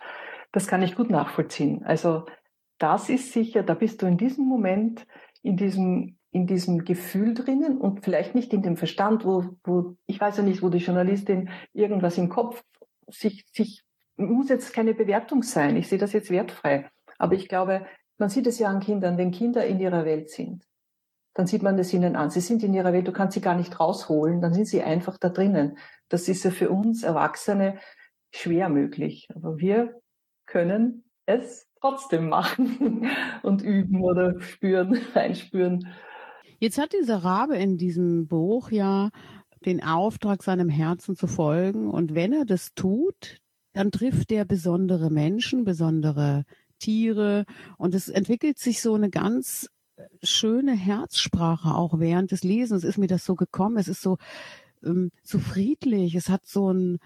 das 0.52 0.66
kann 0.66 0.82
ich 0.82 0.96
gut 0.96 1.08
nachvollziehen. 1.08 1.82
Also 1.82 2.26
das 2.76 3.08
ist 3.08 3.32
sicher, 3.32 3.62
da 3.62 3.72
bist 3.72 4.02
du 4.02 4.06
in 4.06 4.18
diesem 4.18 4.44
Moment, 4.44 5.06
in 5.40 5.56
diesem, 5.56 6.18
in 6.30 6.46
diesem 6.46 6.84
Gefühl 6.84 7.32
drinnen 7.32 7.78
und 7.78 8.04
vielleicht 8.04 8.34
nicht 8.34 8.52
in 8.52 8.60
dem 8.60 8.76
Verstand, 8.76 9.24
wo, 9.24 9.56
wo, 9.64 9.96
ich 10.04 10.20
weiß 10.20 10.36
ja 10.36 10.42
nicht, 10.42 10.62
wo 10.62 10.68
die 10.68 10.76
Journalistin 10.76 11.48
irgendwas 11.72 12.18
im 12.18 12.28
Kopf 12.28 12.62
sich, 13.06 13.46
sich, 13.50 13.82
muss 14.18 14.50
jetzt 14.50 14.74
keine 14.74 14.92
Bewertung 14.92 15.42
sein. 15.42 15.74
Ich 15.78 15.88
sehe 15.88 15.96
das 15.96 16.12
jetzt 16.12 16.30
wertfrei. 16.30 16.90
Aber 17.18 17.34
ich 17.34 17.48
glaube, 17.48 17.86
man 18.16 18.28
sieht 18.28 18.46
es 18.46 18.58
ja 18.58 18.68
an 18.68 18.80
Kindern, 18.80 19.18
wenn 19.18 19.30
Kinder 19.30 19.66
in 19.66 19.78
ihrer 19.80 20.04
Welt 20.04 20.30
sind, 20.30 20.64
dann 21.34 21.46
sieht 21.46 21.62
man 21.62 21.78
es 21.78 21.92
ihnen 21.92 22.16
an. 22.16 22.30
Sie 22.30 22.40
sind 22.40 22.62
in 22.64 22.74
ihrer 22.74 22.92
Welt, 22.92 23.06
du 23.06 23.12
kannst 23.12 23.34
sie 23.34 23.40
gar 23.40 23.54
nicht 23.54 23.78
rausholen, 23.78 24.40
dann 24.40 24.54
sind 24.54 24.66
sie 24.66 24.82
einfach 24.82 25.18
da 25.18 25.28
drinnen. 25.28 25.78
Das 26.08 26.28
ist 26.28 26.44
ja 26.44 26.50
für 26.50 26.70
uns 26.70 27.02
Erwachsene 27.02 27.78
schwer 28.32 28.68
möglich. 28.68 29.28
Aber 29.34 29.58
wir 29.58 30.00
können 30.46 31.04
es 31.26 31.68
trotzdem 31.80 32.28
machen 32.28 33.08
und 33.42 33.62
üben 33.62 34.02
oder 34.02 34.40
spüren, 34.40 34.98
einspüren. 35.14 35.86
Jetzt 36.58 36.78
hat 36.78 36.92
dieser 36.92 37.18
Rabe 37.18 37.56
in 37.56 37.76
diesem 37.76 38.26
Buch 38.26 38.72
ja 38.72 39.10
den 39.64 39.82
Auftrag, 39.82 40.42
seinem 40.42 40.68
Herzen 40.68 41.14
zu 41.14 41.26
folgen. 41.26 41.88
Und 41.88 42.14
wenn 42.14 42.32
er 42.32 42.46
das 42.46 42.74
tut, 42.74 43.38
dann 43.74 43.92
trifft 43.92 44.32
er 44.32 44.44
besondere 44.44 45.10
Menschen, 45.10 45.64
besondere 45.64 46.44
Tiere. 46.78 47.44
Und 47.76 47.94
es 47.94 48.08
entwickelt 48.08 48.58
sich 48.58 48.80
so 48.80 48.94
eine 48.94 49.10
ganz 49.10 49.68
schöne 50.22 50.72
Herzsprache 50.72 51.74
auch 51.74 51.98
während 51.98 52.30
des 52.30 52.44
Lesens 52.44 52.84
ist 52.84 52.98
mir 52.98 53.06
das 53.06 53.24
so 53.24 53.34
gekommen. 53.34 53.76
Es 53.76 53.88
ist 53.88 54.02
so, 54.02 54.18
ähm, 54.84 55.10
so 55.22 55.38
friedlich. 55.38 56.14
Es 56.14 56.28
hat 56.28 56.46
so 56.46 56.68
einen 56.68 56.98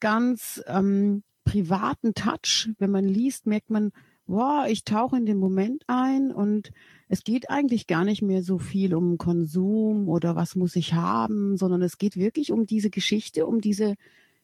ganz 0.00 0.62
ähm, 0.66 1.22
privaten 1.44 2.14
Touch. 2.14 2.70
Wenn 2.78 2.90
man 2.90 3.04
liest, 3.04 3.46
merkt 3.46 3.70
man, 3.70 3.92
wow, 4.26 4.66
ich 4.68 4.84
tauche 4.84 5.16
in 5.16 5.26
den 5.26 5.38
Moment 5.38 5.82
ein 5.88 6.30
und 6.32 6.70
es 7.08 7.24
geht 7.24 7.50
eigentlich 7.50 7.88
gar 7.88 8.04
nicht 8.04 8.22
mehr 8.22 8.42
so 8.42 8.58
viel 8.58 8.94
um 8.94 9.18
Konsum 9.18 10.08
oder 10.08 10.36
was 10.36 10.54
muss 10.54 10.76
ich 10.76 10.94
haben, 10.94 11.56
sondern 11.56 11.82
es 11.82 11.98
geht 11.98 12.16
wirklich 12.16 12.52
um 12.52 12.66
diese 12.66 12.90
Geschichte, 12.90 13.46
um 13.46 13.60
diese 13.60 13.96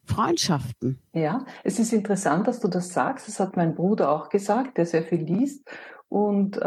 Freundschaften. 0.06 0.98
Ja, 1.12 1.44
es 1.64 1.78
ist 1.78 1.92
interessant, 1.92 2.46
dass 2.46 2.60
du 2.60 2.68
das 2.68 2.90
sagst. 2.90 3.28
Das 3.28 3.40
hat 3.40 3.56
mein 3.56 3.74
Bruder 3.74 4.10
auch 4.10 4.28
gesagt, 4.28 4.78
der 4.78 4.86
sehr 4.86 5.02
viel 5.02 5.22
liest. 5.22 5.68
Und 6.08 6.56
äh, 6.58 6.60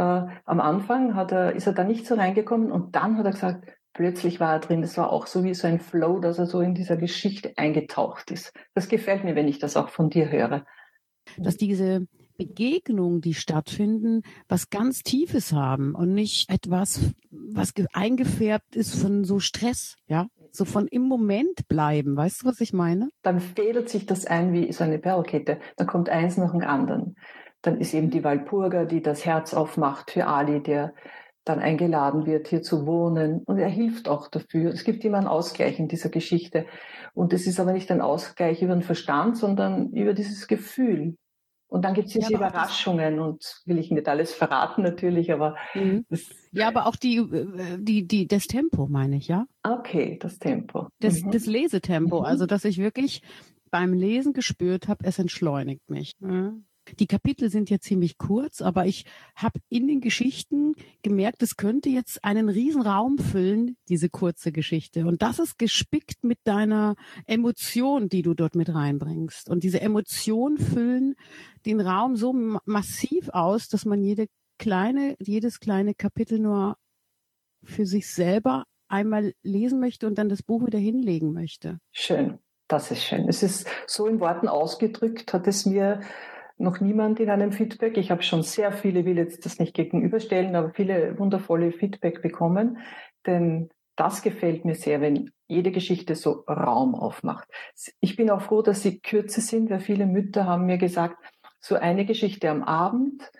am 0.45 0.59
Anfang 0.59 1.15
hat 1.15 1.31
er, 1.31 1.55
ist 1.55 1.67
er 1.67 1.73
da 1.73 1.83
nicht 1.83 2.05
so 2.05 2.15
reingekommen 2.15 2.71
und 2.71 2.95
dann 2.95 3.17
hat 3.17 3.25
er 3.25 3.31
gesagt, 3.31 3.71
plötzlich 3.93 4.39
war 4.39 4.53
er 4.53 4.59
drin. 4.59 4.81
Das 4.81 4.97
war 4.97 5.11
auch 5.11 5.27
so 5.27 5.43
wie 5.43 5.53
so 5.53 5.67
ein 5.67 5.79
Flow, 5.79 6.19
dass 6.19 6.37
er 6.39 6.45
so 6.45 6.61
in 6.61 6.75
dieser 6.75 6.97
Geschichte 6.97 7.53
eingetaucht 7.55 8.31
ist. 8.31 8.51
Das 8.73 8.89
gefällt 8.89 9.23
mir, 9.23 9.35
wenn 9.35 9.47
ich 9.47 9.59
das 9.59 9.77
auch 9.77 9.89
von 9.89 10.09
dir 10.09 10.29
höre. 10.29 10.65
Dass 11.37 11.57
diese 11.57 12.05
Begegnungen, 12.37 13.21
die 13.21 13.33
stattfinden, 13.33 14.21
was 14.47 14.69
ganz 14.69 15.03
Tiefes 15.03 15.51
haben 15.51 15.93
und 15.93 16.13
nicht 16.13 16.49
etwas, 16.49 17.11
was 17.29 17.73
eingefärbt 17.93 18.75
ist 18.75 18.95
von 18.95 19.25
so 19.25 19.39
Stress, 19.39 19.95
ja, 20.07 20.27
so 20.51 20.65
von 20.65 20.87
im 20.87 21.03
Moment 21.03 21.67
bleiben. 21.67 22.15
Weißt 22.15 22.41
du, 22.41 22.47
was 22.47 22.61
ich 22.61 22.73
meine? 22.73 23.09
Dann 23.23 23.39
fädelt 23.39 23.89
sich 23.89 24.05
das 24.05 24.25
ein 24.25 24.53
wie 24.53 24.71
so 24.71 24.83
eine 24.83 24.99
Perlkette. 24.99 25.59
Dann 25.77 25.87
kommt 25.87 26.09
eins 26.09 26.37
nach 26.37 26.51
dem 26.51 26.61
anderen. 26.61 27.15
Dann 27.61 27.79
ist 27.79 27.93
eben 27.93 28.09
die 28.09 28.23
Walpurga, 28.23 28.85
die 28.85 29.01
das 29.01 29.25
Herz 29.25 29.53
aufmacht 29.53 30.11
für 30.11 30.27
Ali, 30.27 30.61
der 30.63 30.93
dann 31.45 31.59
eingeladen 31.59 32.25
wird, 32.25 32.47
hier 32.47 32.61
zu 32.61 32.85
wohnen. 32.85 33.43
Und 33.45 33.57
er 33.57 33.69
hilft 33.69 34.07
auch 34.07 34.27
dafür. 34.27 34.71
Es 34.71 34.83
gibt 34.83 35.03
immer 35.03 35.17
einen 35.17 35.27
Ausgleich 35.27 35.79
in 35.79 35.87
dieser 35.87 36.09
Geschichte. 36.09 36.65
Und 37.13 37.33
es 37.33 37.47
ist 37.47 37.59
aber 37.59 37.73
nicht 37.73 37.91
ein 37.91 38.01
Ausgleich 38.01 38.61
über 38.61 38.73
den 38.73 38.83
Verstand, 38.83 39.37
sondern 39.37 39.91
über 39.91 40.13
dieses 40.13 40.47
Gefühl. 40.47 41.15
Und 41.69 41.83
dann 41.85 41.93
gibt 41.93 42.07
es 42.07 42.13
diese 42.13 42.31
ja, 42.31 42.37
Überraschungen 42.37 43.19
und 43.19 43.61
will 43.65 43.77
ich 43.77 43.91
nicht 43.91 44.07
alles 44.07 44.33
verraten 44.33 44.81
natürlich, 44.81 45.31
aber 45.31 45.55
mhm. 45.75 46.03
ja, 46.51 46.67
aber 46.67 46.87
auch 46.87 46.95
die, 46.95 47.17
äh, 47.17 47.77
die, 47.79 48.07
die, 48.07 48.27
das 48.27 48.47
Tempo 48.47 48.87
meine 48.87 49.17
ich, 49.17 49.27
ja. 49.27 49.45
Okay, 49.61 50.17
das 50.19 50.39
Tempo. 50.39 50.87
Das, 50.99 51.21
mhm. 51.21 51.31
das 51.31 51.45
Lesetempo, 51.45 52.21
mhm. 52.21 52.25
also 52.25 52.47
dass 52.47 52.65
ich 52.65 52.79
wirklich 52.79 53.21
beim 53.69 53.93
Lesen 53.93 54.33
gespürt 54.33 54.87
habe, 54.87 55.05
es 55.05 55.19
entschleunigt 55.19 55.91
mich. 55.91 56.13
Mhm. 56.19 56.65
Die 56.97 57.07
Kapitel 57.07 57.49
sind 57.49 57.69
ja 57.69 57.79
ziemlich 57.79 58.17
kurz, 58.17 58.61
aber 58.61 58.85
ich 58.85 59.05
habe 59.35 59.59
in 59.69 59.87
den 59.87 60.01
Geschichten 60.01 60.73
gemerkt, 61.01 61.43
es 61.43 61.57
könnte 61.57 61.89
jetzt 61.89 62.23
einen 62.23 62.49
riesen 62.49 62.81
Raum 62.81 63.17
füllen, 63.17 63.77
diese 63.87 64.09
kurze 64.09 64.51
Geschichte. 64.51 65.05
Und 65.05 65.21
das 65.21 65.39
ist 65.39 65.59
gespickt 65.59 66.23
mit 66.23 66.39
deiner 66.43 66.95
Emotion, 67.25 68.09
die 68.09 68.21
du 68.21 68.33
dort 68.33 68.55
mit 68.55 68.73
reinbringst. 68.73 69.49
Und 69.49 69.63
diese 69.63 69.81
Emotion 69.81 70.57
füllen 70.57 71.15
den 71.65 71.81
Raum 71.81 72.15
so 72.15 72.33
massiv 72.65 73.29
aus, 73.29 73.67
dass 73.67 73.85
man 73.85 74.01
jede 74.01 74.27
kleine, 74.57 75.15
jedes 75.19 75.59
kleine 75.59 75.93
Kapitel 75.93 76.39
nur 76.39 76.77
für 77.63 77.85
sich 77.85 78.07
selber 78.07 78.65
einmal 78.87 79.33
lesen 79.43 79.79
möchte 79.79 80.07
und 80.07 80.17
dann 80.17 80.29
das 80.29 80.43
Buch 80.43 80.65
wieder 80.65 80.79
hinlegen 80.79 81.33
möchte. 81.33 81.79
Schön. 81.91 82.39
Das 82.67 82.91
ist 82.91 83.03
schön. 83.03 83.27
Es 83.27 83.41
ist 83.41 83.67
so 83.87 84.05
in 84.05 84.19
Worten 84.19 84.47
ausgedrückt, 84.47 85.33
hat 85.33 85.47
es 85.47 85.65
mir 85.65 86.01
noch 86.59 86.81
niemand 86.81 87.19
in 87.19 87.29
einem 87.29 87.51
Feedback. 87.51 87.97
Ich 87.97 88.11
habe 88.11 88.21
schon 88.21 88.43
sehr 88.43 88.71
viele, 88.71 89.05
will 89.05 89.17
jetzt 89.17 89.45
das 89.45 89.59
nicht 89.59 89.73
gegenüberstellen, 89.73 90.55
aber 90.55 90.71
viele 90.71 91.17
wundervolle 91.17 91.71
Feedback 91.71 92.21
bekommen. 92.21 92.79
Denn 93.25 93.69
das 93.95 94.21
gefällt 94.21 94.65
mir 94.65 94.75
sehr, 94.75 95.01
wenn 95.01 95.31
jede 95.47 95.71
Geschichte 95.71 96.15
so 96.15 96.43
Raum 96.47 96.95
aufmacht. 96.95 97.47
Ich 98.01 98.15
bin 98.15 98.29
auch 98.29 98.41
froh, 98.41 98.61
dass 98.61 98.81
sie 98.81 98.99
kürzer 98.99 99.41
sind, 99.41 99.69
weil 99.69 99.79
viele 99.79 100.05
Mütter 100.05 100.45
haben 100.45 100.65
mir 100.65 100.77
gesagt, 100.77 101.17
so 101.59 101.75
eine 101.75 102.05
Geschichte 102.05 102.49
am 102.49 102.63
Abend 102.63 103.31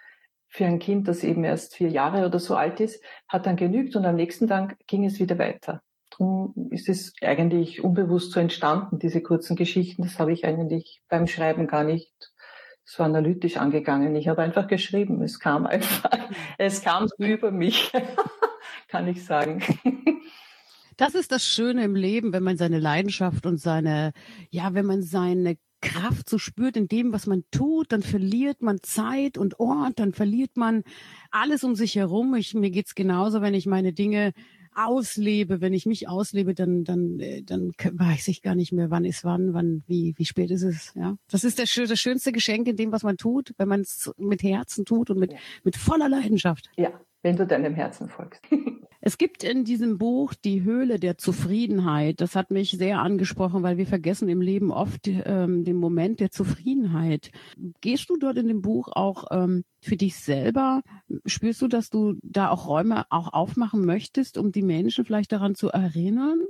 für 0.47 0.65
ein 0.65 0.79
Kind, 0.79 1.07
das 1.07 1.23
eben 1.23 1.43
erst 1.43 1.75
vier 1.75 1.89
Jahre 1.89 2.25
oder 2.25 2.39
so 2.39 2.55
alt 2.55 2.79
ist, 2.79 3.03
hat 3.27 3.45
dann 3.45 3.55
genügt 3.55 3.95
und 3.95 4.05
am 4.05 4.15
nächsten 4.15 4.47
Tag 4.47 4.77
ging 4.87 5.05
es 5.05 5.19
wieder 5.19 5.37
weiter. 5.37 5.81
Darum 6.09 6.53
ist 6.71 6.89
es 6.89 7.13
eigentlich 7.21 7.83
unbewusst 7.83 8.31
so 8.31 8.39
entstanden, 8.39 8.99
diese 8.99 9.21
kurzen 9.21 9.55
Geschichten. 9.55 10.03
Das 10.03 10.19
habe 10.19 10.33
ich 10.33 10.45
eigentlich 10.45 11.01
beim 11.07 11.27
Schreiben 11.27 11.67
gar 11.67 11.83
nicht 11.83 12.31
so 12.89 13.03
analytisch 13.03 13.57
angegangen. 13.57 14.15
Ich 14.15 14.27
habe 14.27 14.41
einfach 14.41 14.67
geschrieben. 14.67 15.21
Es 15.21 15.39
kam 15.39 15.67
einfach, 15.67 16.09
es 16.57 16.81
kam 16.81 17.07
über 17.19 17.51
mich, 17.51 17.91
kann 18.87 19.07
ich 19.07 19.23
sagen. 19.23 19.61
Das 20.97 21.13
ist 21.13 21.31
das 21.31 21.45
Schöne 21.45 21.83
im 21.83 21.95
Leben, 21.95 22.33
wenn 22.33 22.41
man 22.41 22.57
seine 22.57 22.79
Leidenschaft 22.79 23.45
und 23.45 23.57
seine, 23.57 24.11
ja, 24.49 24.73
wenn 24.73 24.87
man 24.87 25.03
seine 25.03 25.57
Kraft 25.81 26.27
so 26.27 26.39
spürt 26.39 26.75
in 26.77 26.87
dem, 26.87 27.13
was 27.13 27.27
man 27.27 27.43
tut, 27.51 27.91
dann 27.91 28.01
verliert 28.01 28.63
man 28.63 28.81
Zeit 28.81 29.37
und 29.37 29.59
Ort, 29.59 29.99
dann 29.99 30.11
verliert 30.11 30.57
man 30.57 30.83
alles 31.29 31.63
um 31.63 31.75
sich 31.75 31.95
herum. 31.95 32.33
Ich, 32.33 32.55
mir 32.55 32.71
geht's 32.71 32.95
genauso, 32.95 33.41
wenn 33.41 33.53
ich 33.53 33.67
meine 33.67 33.93
Dinge 33.93 34.33
auslebe, 34.85 35.61
wenn 35.61 35.73
ich 35.73 35.85
mich 35.85 36.07
auslebe, 36.07 36.53
dann, 36.53 36.83
dann, 36.83 37.19
äh, 37.19 37.43
dann 37.43 37.71
weiß 37.91 38.27
ich 38.29 38.41
gar 38.41 38.55
nicht 38.55 38.71
mehr, 38.71 38.89
wann 38.89 39.05
ist 39.05 39.23
wann, 39.23 39.53
wann, 39.53 39.83
wie, 39.87 40.13
wie 40.17 40.25
spät 40.25 40.51
ist 40.51 40.63
es, 40.63 40.93
ja. 40.95 41.17
Das 41.29 41.43
ist 41.43 41.59
das, 41.59 41.73
das 41.73 41.99
schönste 41.99 42.31
Geschenk 42.31 42.67
in 42.67 42.75
dem, 42.75 42.91
was 42.91 43.03
man 43.03 43.17
tut, 43.17 43.53
wenn 43.57 43.67
man 43.67 43.81
es 43.81 44.11
mit 44.17 44.43
Herzen 44.43 44.85
tut 44.85 45.09
und 45.09 45.19
mit, 45.19 45.33
ja. 45.33 45.37
mit 45.63 45.75
voller 45.75 46.09
Leidenschaft. 46.09 46.69
Ja, 46.77 46.99
wenn 47.21 47.35
du 47.35 47.45
deinem 47.45 47.75
Herzen 47.75 48.09
folgst. 48.09 48.41
Es 49.01 49.17
gibt 49.17 49.45
in 49.45 49.63
diesem 49.63 49.97
Buch 49.97 50.33
die 50.33 50.63
Höhle 50.63 50.99
der 50.99 51.17
Zufriedenheit. 51.17 52.19
Das 52.19 52.35
hat 52.35 52.51
mich 52.51 52.71
sehr 52.71 52.99
angesprochen, 52.99 53.63
weil 53.63 53.77
wir 53.77 53.87
vergessen 53.87 54.27
im 54.27 54.41
Leben 54.41 54.71
oft 54.71 55.07
ähm, 55.07 55.63
den 55.63 55.77
Moment 55.77 56.19
der 56.19 56.31
Zufriedenheit. 56.31 57.31
Gehst 57.79 58.09
du 58.09 58.17
dort 58.17 58.37
in 58.37 58.47
dem 58.47 58.61
Buch 58.61 58.89
auch 58.91 59.27
ähm, 59.31 59.63
für 59.79 59.95
dich 59.95 60.17
selber? 60.17 60.81
Spürst 61.25 61.61
du, 61.61 61.69
dass 61.69 61.89
du 61.89 62.15
da 62.23 62.49
auch 62.49 62.67
Räume 62.67 63.05
auch 63.09 63.31
aufmachen 63.31 63.85
möchtest, 63.85 64.37
um 64.37 64.51
die 64.51 64.63
Menschen 64.63 65.05
vielleicht 65.05 65.31
daran 65.31 65.55
zu 65.55 65.69
erinnern? 65.69 66.41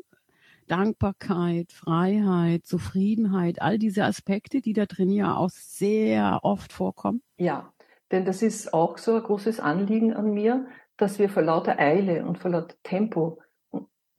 Dankbarkeit, 0.67 1.71
Freiheit, 1.71 2.65
Zufriedenheit, 2.65 3.61
all 3.61 3.77
diese 3.77 4.05
Aspekte, 4.05 4.61
die 4.61 4.73
da 4.73 4.85
drin 4.85 5.11
ja 5.11 5.35
auch 5.35 5.49
sehr 5.49 6.39
oft 6.43 6.73
vorkommen? 6.73 7.21
Ja, 7.37 7.73
denn 8.11 8.25
das 8.25 8.41
ist 8.41 8.73
auch 8.73 8.97
so 8.97 9.15
ein 9.15 9.23
großes 9.23 9.59
Anliegen 9.59 10.13
an 10.13 10.31
mir, 10.31 10.67
dass 10.97 11.19
wir 11.19 11.29
vor 11.29 11.43
lauter 11.43 11.79
Eile 11.79 12.25
und 12.25 12.39
vor 12.39 12.51
lauter 12.51 12.75
Tempo 12.83 13.39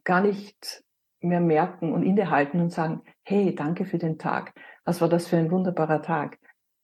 gar 0.04 0.20
nicht 0.20 0.84
mehr 1.20 1.40
merken 1.40 1.92
und 1.92 2.02
innehalten 2.02 2.60
und 2.60 2.70
sagen, 2.70 3.02
hey, 3.22 3.54
danke 3.54 3.84
für 3.84 3.98
den 3.98 4.18
Tag. 4.18 4.54
Was 4.84 5.00
war 5.00 5.08
das 5.08 5.26
für 5.26 5.36
ein 5.36 5.50
wunderbarer 5.50 6.02
Tag? 6.02 6.38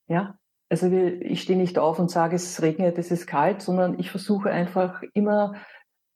Ja, 0.09 0.39
also 0.69 0.91
wir, 0.91 1.23
ich 1.23 1.43
stehe 1.43 1.59
nicht 1.59 1.79
auf 1.79 1.99
und 1.99 2.11
sage, 2.11 2.37
es 2.37 2.61
regnet, 2.61 2.99
es 2.99 3.11
ist 3.11 3.27
kalt, 3.27 3.63
sondern 3.63 3.99
ich 3.99 4.11
versuche 4.11 4.51
einfach 4.51 5.03
immer 5.15 5.55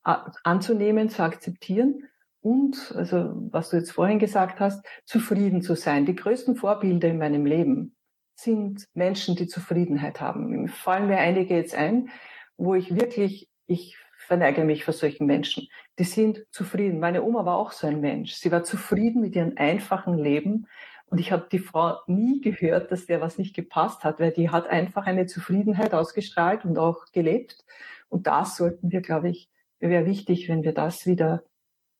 anzunehmen, 0.03 1.09
zu 1.09 1.23
akzeptieren 1.23 2.03
und, 2.41 2.93
also 2.95 3.33
was 3.51 3.69
du 3.69 3.77
jetzt 3.77 3.91
vorhin 3.91 4.19
gesagt 4.19 4.59
hast, 4.59 4.85
zufrieden 5.05 5.61
zu 5.61 5.75
sein. 5.75 6.05
Die 6.05 6.15
größten 6.15 6.55
Vorbilder 6.55 7.07
in 7.07 7.19
meinem 7.19 7.45
Leben 7.45 7.95
sind 8.41 8.87
Menschen, 8.93 9.35
die 9.35 9.47
Zufriedenheit 9.47 10.21
haben. 10.21 10.67
Fallen 10.67 11.07
mir 11.07 11.17
einige 11.17 11.55
jetzt 11.55 11.75
ein, 11.75 12.09
wo 12.57 12.75
ich 12.75 12.95
wirklich 12.95 13.49
ich 13.67 13.97
verneige 14.17 14.63
mich 14.63 14.83
vor 14.85 14.93
solchen 14.93 15.25
Menschen. 15.25 15.67
Die 15.97 16.03
sind 16.03 16.45
zufrieden. 16.51 16.99
Meine 16.99 17.23
Oma 17.23 17.45
war 17.45 17.57
auch 17.57 17.71
so 17.71 17.87
ein 17.87 18.01
Mensch. 18.01 18.33
Sie 18.33 18.51
war 18.51 18.63
zufrieden 18.63 19.21
mit 19.21 19.35
ihrem 19.35 19.53
einfachen 19.55 20.17
Leben. 20.17 20.67
Und 21.07 21.19
ich 21.19 21.31
habe 21.31 21.47
die 21.51 21.59
Frau 21.59 21.97
nie 22.07 22.39
gehört, 22.41 22.91
dass 22.91 23.05
der 23.05 23.19
was 23.19 23.37
nicht 23.37 23.55
gepasst 23.55 24.03
hat, 24.03 24.19
weil 24.19 24.31
die 24.31 24.49
hat 24.49 24.67
einfach 24.67 25.05
eine 25.05 25.25
Zufriedenheit 25.25 25.93
ausgestrahlt 25.93 26.63
und 26.65 26.77
auch 26.77 27.05
gelebt. 27.11 27.65
Und 28.09 28.27
das 28.27 28.55
sollten 28.55 28.91
wir, 28.91 29.01
glaube 29.01 29.29
ich, 29.29 29.49
wäre 29.79 30.05
wichtig, 30.05 30.47
wenn 30.47 30.63
wir 30.63 30.73
das 30.73 31.05
wieder 31.05 31.43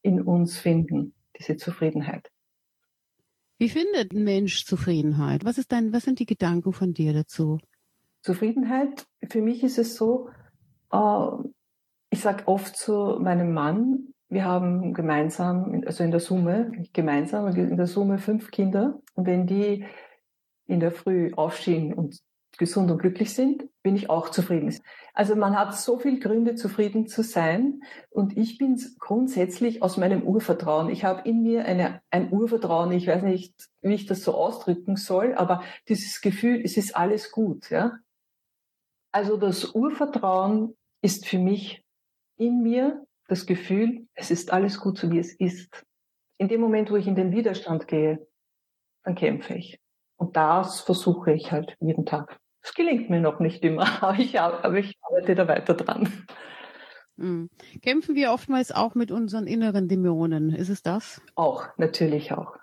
in 0.01 0.21
uns 0.21 0.57
finden, 0.57 1.13
diese 1.38 1.57
Zufriedenheit. 1.57 2.31
Wie 3.62 3.70
findet 3.70 4.12
ein 4.12 4.24
Mensch 4.24 4.65
Zufriedenheit? 4.65 5.46
Was 5.46 5.60
ist 5.60 5.72
dein, 5.72 5.94
was 5.94 6.01
sind 6.01 6.18
die 6.18 6.25
Gedanken 6.25 6.74
von 6.74 6.94
dir 6.96 7.13
dazu? 7.13 7.60
Zufriedenheit, 8.24 9.06
für 9.30 9.44
mich 9.44 9.62
ist 9.62 9.77
es 9.77 9.96
so, 9.96 10.32
äh, 10.91 11.27
ich 12.10 12.22
sage 12.22 12.48
oft 12.48 12.75
zu 12.75 13.20
meinem 13.22 13.53
Mann, 13.53 14.15
wir 14.30 14.46
haben 14.46 14.96
gemeinsam, 14.96 15.84
also 15.86 16.03
in 16.03 16.10
der 16.10 16.20
Summe, 16.20 16.72
nicht 16.75 16.91
gemeinsam, 16.96 17.56
in 17.56 17.77
der 17.77 17.86
Summe 17.86 18.18
fünf 18.18 18.50
Kinder. 18.50 19.00
Und 19.13 19.27
wenn 19.27 19.46
die 19.46 19.86
in 20.65 20.80
der 20.80 20.91
Früh 20.91 21.32
aufstehen 21.36 21.94
und 21.94 22.20
gesund 22.58 22.91
und 22.91 23.00
glücklich 23.00 23.34
sind, 23.34 23.67
bin 23.81 23.96
ich 23.96 24.10
auch 24.10 24.29
zufrieden. 24.29 24.74
Also 25.13 25.36
man 25.36 25.58
hat 25.58 25.75
so 25.75 25.98
viele 26.00 26.20
Gründe, 26.20 26.55
zufrieden 26.55 27.08
zu 27.08 27.24
sein. 27.24 27.81
Und 28.10 28.38
ich 28.38 28.58
bin 28.58 28.79
grundsätzlich 29.00 29.81
aus 29.81 29.98
meinem 29.98 30.24
Urvertrauen. 30.24 30.89
Ich 30.89 31.03
habe 31.03 31.27
in 31.27 31.41
mir 31.43 31.65
eine, 31.65 32.01
ein 32.10 32.31
Urvertrauen. 32.31 32.91
Ich 32.91 33.08
weiß 33.08 33.24
nicht, 33.24 33.53
wie 33.81 33.96
ich 33.96 34.05
das 34.05 34.24
so 34.24 34.36
ausdrücken 34.36 34.96
soll, 34.96 35.34
aber 35.36 35.63
dieses 35.88 36.22
Gefühl, 36.22 36.62
es 36.63 36.77
ist 36.77 36.96
alles 36.96 37.31
gut. 37.31 37.70
Ja? 37.70 37.98
Also 39.12 39.38
das 39.38 39.74
Urvertrauen 39.74 40.77
ist 41.01 41.25
für 41.25 41.39
mich 41.39 41.84
in 42.38 42.62
mir 42.62 43.05
das 43.27 43.46
Gefühl, 43.46 44.08
es 44.13 44.29
ist 44.29 44.51
alles 44.51 44.79
gut, 44.79 44.98
so 44.98 45.12
wie 45.12 45.20
es 45.20 45.34
ist. 45.34 45.86
In 46.38 46.48
dem 46.48 46.62
Moment, 46.62 46.91
wo 46.91 46.96
ich 46.96 47.08
in 47.08 47.15
den 47.15 47.31
Widerstand 47.31 47.88
gehe, 47.88 48.27
dann 49.03 49.15
kämpfe 49.15 49.55
ich. 49.55 49.80
Und 50.22 50.38
das 50.38 50.82
versuche 50.82 51.34
ich 51.34 51.51
halt 51.51 51.75
jeden 51.80 52.06
Tag. 52.06 52.40
Es 52.62 52.75
gelingt 52.75 53.10
mir 53.10 53.20
noch 53.20 53.40
nicht 53.40 53.63
immer, 53.63 53.88
aber 54.04 54.20
ich, 54.20 54.40
aber 54.40 54.75
ich 54.75 54.96
arbeite 55.01 55.34
da 55.34 55.48
weiter 55.48 55.74
dran. 55.74 56.13
Mhm. 57.16 57.50
Kämpfen 57.82 58.13
wir 58.13 58.32
oftmals 58.32 58.72
auch 58.72 58.94
mit 58.94 59.12
unseren 59.12 59.48
inneren 59.48 59.88
Dämonen? 59.88 60.54
Ist 60.54 60.70
es 60.70 60.84
das? 60.84 61.24
Auch, 61.34 61.70
natürlich 61.78 62.34
auch. 62.34 62.56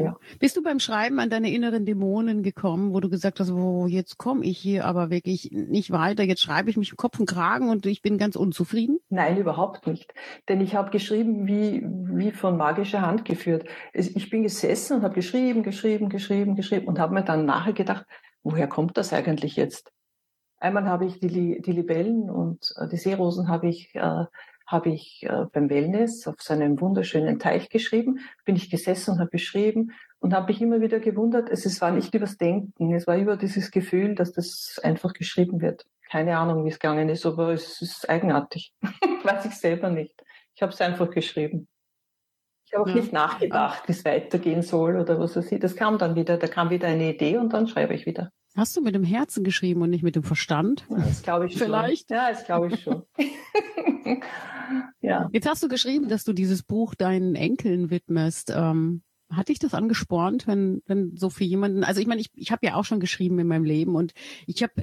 Ja. 0.00 0.16
Bist 0.40 0.56
du 0.56 0.62
beim 0.62 0.80
Schreiben 0.80 1.20
an 1.20 1.28
deine 1.28 1.52
inneren 1.52 1.84
Dämonen 1.84 2.42
gekommen, 2.42 2.94
wo 2.94 3.00
du 3.00 3.10
gesagt 3.10 3.40
hast, 3.40 3.54
wo 3.54 3.86
jetzt 3.86 4.16
komme 4.16 4.44
ich 4.44 4.58
hier 4.58 4.86
aber 4.86 5.10
wirklich 5.10 5.50
nicht 5.52 5.90
weiter, 5.90 6.22
jetzt 6.22 6.40
schreibe 6.40 6.70
ich 6.70 6.76
mich 6.76 6.90
im 6.90 6.96
Kopf 6.96 7.20
und 7.20 7.26
Kragen 7.26 7.68
und 7.68 7.84
ich 7.84 8.00
bin 8.00 8.16
ganz 8.16 8.36
unzufrieden? 8.36 8.98
Nein, 9.10 9.36
überhaupt 9.36 9.86
nicht. 9.86 10.14
Denn 10.48 10.60
ich 10.60 10.74
habe 10.74 10.90
geschrieben, 10.90 11.46
wie, 11.46 11.82
wie 11.84 12.32
von 12.32 12.56
magischer 12.56 13.02
Hand 13.02 13.24
geführt. 13.24 13.68
Ich 13.92 14.30
bin 14.30 14.42
gesessen 14.42 14.96
und 14.96 15.02
habe 15.02 15.14
geschrieben, 15.14 15.62
geschrieben, 15.62 16.08
geschrieben, 16.08 16.56
geschrieben 16.56 16.88
und 16.88 16.98
habe 16.98 17.14
mir 17.14 17.22
dann 17.22 17.44
nachher 17.44 17.74
gedacht, 17.74 18.06
woher 18.42 18.68
kommt 18.68 18.96
das 18.96 19.12
eigentlich 19.12 19.56
jetzt? 19.56 19.92
Einmal 20.58 20.84
habe 20.86 21.06
ich 21.06 21.18
die, 21.18 21.60
die 21.60 21.72
Libellen 21.72 22.30
und 22.30 22.72
äh, 22.76 22.86
die 22.88 22.96
Seerosen 22.96 23.48
habe 23.48 23.68
ich, 23.68 23.94
äh, 23.94 24.24
habe 24.66 24.90
ich 24.90 25.24
äh, 25.24 25.46
beim 25.52 25.70
Wellness 25.70 26.26
auf 26.26 26.40
seinem 26.40 26.80
wunderschönen 26.80 27.38
Teich 27.38 27.68
geschrieben, 27.68 28.20
bin 28.44 28.56
ich 28.56 28.70
gesessen 28.70 29.12
und 29.12 29.20
habe 29.20 29.30
geschrieben 29.30 29.92
und 30.18 30.34
habe 30.34 30.52
mich 30.52 30.62
immer 30.62 30.80
wieder 30.80 31.00
gewundert, 31.00 31.50
es, 31.50 31.66
es 31.66 31.80
war 31.80 31.90
nicht 31.90 32.14
übers 32.14 32.38
Denken, 32.38 32.94
es 32.94 33.06
war 33.06 33.16
über 33.16 33.36
dieses 33.36 33.70
Gefühl, 33.70 34.14
dass 34.14 34.32
das 34.32 34.80
einfach 34.82 35.12
geschrieben 35.12 35.60
wird. 35.60 35.86
Keine 36.10 36.36
Ahnung, 36.36 36.64
wie 36.64 36.68
es 36.68 36.78
gegangen 36.78 37.08
ist, 37.08 37.26
aber 37.26 37.52
es 37.52 37.80
ist 37.80 38.08
eigenartig. 38.08 38.72
Weiß 39.24 39.44
ich 39.46 39.54
selber 39.54 39.90
nicht. 39.90 40.22
Ich 40.54 40.62
habe 40.62 40.72
es 40.72 40.80
einfach 40.80 41.10
geschrieben. 41.10 41.68
Ich 42.66 42.78
habe 42.78 42.84
auch 42.84 42.94
ja. 42.94 43.00
nicht 43.00 43.12
nachgedacht, 43.12 43.86
wie 43.86 43.92
es 43.92 44.04
weitergehen 44.04 44.62
soll 44.62 44.96
oder 44.96 45.18
was 45.18 45.36
weiß 45.36 45.52
ich. 45.52 45.60
Das 45.60 45.76
kam 45.76 45.98
dann 45.98 46.14
wieder, 46.14 46.38
da 46.38 46.46
kam 46.46 46.70
wieder 46.70 46.88
eine 46.88 47.12
Idee 47.14 47.36
und 47.36 47.52
dann 47.52 47.66
schreibe 47.66 47.94
ich 47.94 48.06
wieder. 48.06 48.30
Hast 48.56 48.76
du 48.76 48.82
mit 48.82 48.94
dem 48.94 49.04
Herzen 49.04 49.44
geschrieben 49.44 49.82
und 49.82 49.90
nicht 49.90 50.02
mit 50.02 50.14
dem 50.14 50.22
Verstand? 50.22 50.86
Das 50.90 51.22
glaube 51.22 51.46
ich 51.46 51.56
Vielleicht? 51.56 52.08
schon. 52.08 52.16
Ja, 52.16 52.30
das 52.30 52.44
glaube 52.44 52.68
ich 52.68 52.82
schon. 52.82 53.02
ja. 55.00 55.28
Jetzt 55.32 55.48
hast 55.48 55.62
du 55.62 55.68
geschrieben, 55.68 56.08
dass 56.08 56.24
du 56.24 56.32
dieses 56.32 56.62
Buch 56.62 56.94
deinen 56.94 57.34
Enkeln 57.34 57.90
widmest. 57.90 58.52
Ähm, 58.54 59.02
hat 59.30 59.48
dich 59.48 59.58
das 59.58 59.74
angespornt, 59.74 60.46
wenn, 60.46 60.82
wenn 60.86 61.16
so 61.16 61.30
für 61.30 61.44
jemanden, 61.44 61.84
also 61.84 62.00
ich 62.00 62.06
meine, 62.06 62.20
ich, 62.20 62.30
ich 62.34 62.52
habe 62.52 62.66
ja 62.66 62.74
auch 62.74 62.84
schon 62.84 63.00
geschrieben 63.00 63.38
in 63.38 63.46
meinem 63.46 63.64
Leben 63.64 63.94
und 63.94 64.12
ich 64.46 64.62
habe 64.62 64.74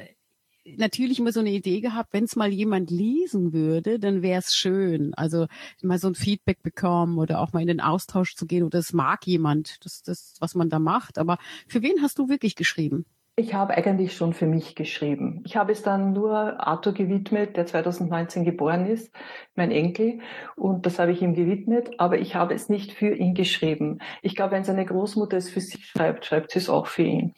natürlich 0.77 1.19
immer 1.19 1.31
so 1.31 1.39
eine 1.39 1.51
Idee 1.51 1.81
gehabt, 1.81 2.13
wenn 2.13 2.25
es 2.25 2.36
mal 2.36 2.51
jemand 2.51 2.91
lesen 2.91 3.53
würde, 3.53 4.00
dann 4.00 4.22
wäre 4.22 4.39
es 4.39 4.55
schön. 4.55 5.13
Also 5.13 5.48
mal 5.81 6.00
so 6.00 6.07
ein 6.07 6.16
Feedback 6.16 6.61
bekommen 6.61 7.18
oder 7.18 7.40
auch 7.40 7.53
mal 7.53 7.61
in 7.61 7.68
den 7.68 7.81
Austausch 7.81 8.35
zu 8.35 8.46
gehen 8.46 8.63
oder 8.63 8.79
es 8.79 8.94
mag 8.94 9.25
jemand, 9.25 9.83
das, 9.85 10.01
das, 10.01 10.35
was 10.40 10.55
man 10.55 10.70
da 10.70 10.79
macht. 10.79 11.18
Aber 11.18 11.37
für 11.68 11.81
wen 11.81 12.01
hast 12.01 12.20
du 12.20 12.29
wirklich 12.29 12.55
geschrieben? 12.55 13.05
Ich 13.39 13.53
habe 13.53 13.73
eigentlich 13.73 14.17
schon 14.17 14.33
für 14.33 14.47
mich 14.47 14.75
geschrieben. 14.75 15.41
Ich 15.45 15.55
habe 15.55 15.71
es 15.71 15.81
dann 15.81 16.11
nur 16.11 16.59
Arthur 16.59 16.93
gewidmet, 16.93 17.55
der 17.55 17.65
2019 17.65 18.43
geboren 18.43 18.85
ist, 18.85 19.15
mein 19.55 19.71
Enkel, 19.71 20.19
und 20.57 20.85
das 20.85 20.99
habe 20.99 21.13
ich 21.13 21.21
ihm 21.21 21.35
gewidmet, 21.35 21.89
aber 21.99 22.19
ich 22.19 22.35
habe 22.35 22.53
es 22.53 22.67
nicht 22.67 22.91
für 22.91 23.15
ihn 23.15 23.35
geschrieben. 23.35 23.99
Ich 24.21 24.35
glaube, 24.35 24.51
wenn 24.51 24.65
seine 24.65 24.85
Großmutter 24.85 25.37
es 25.37 25.49
für 25.49 25.61
sich 25.61 25.85
schreibt, 25.85 26.25
schreibt 26.25 26.51
sie 26.51 26.59
es 26.59 26.67
auch 26.67 26.87
für 26.87 27.03
ihn. 27.03 27.33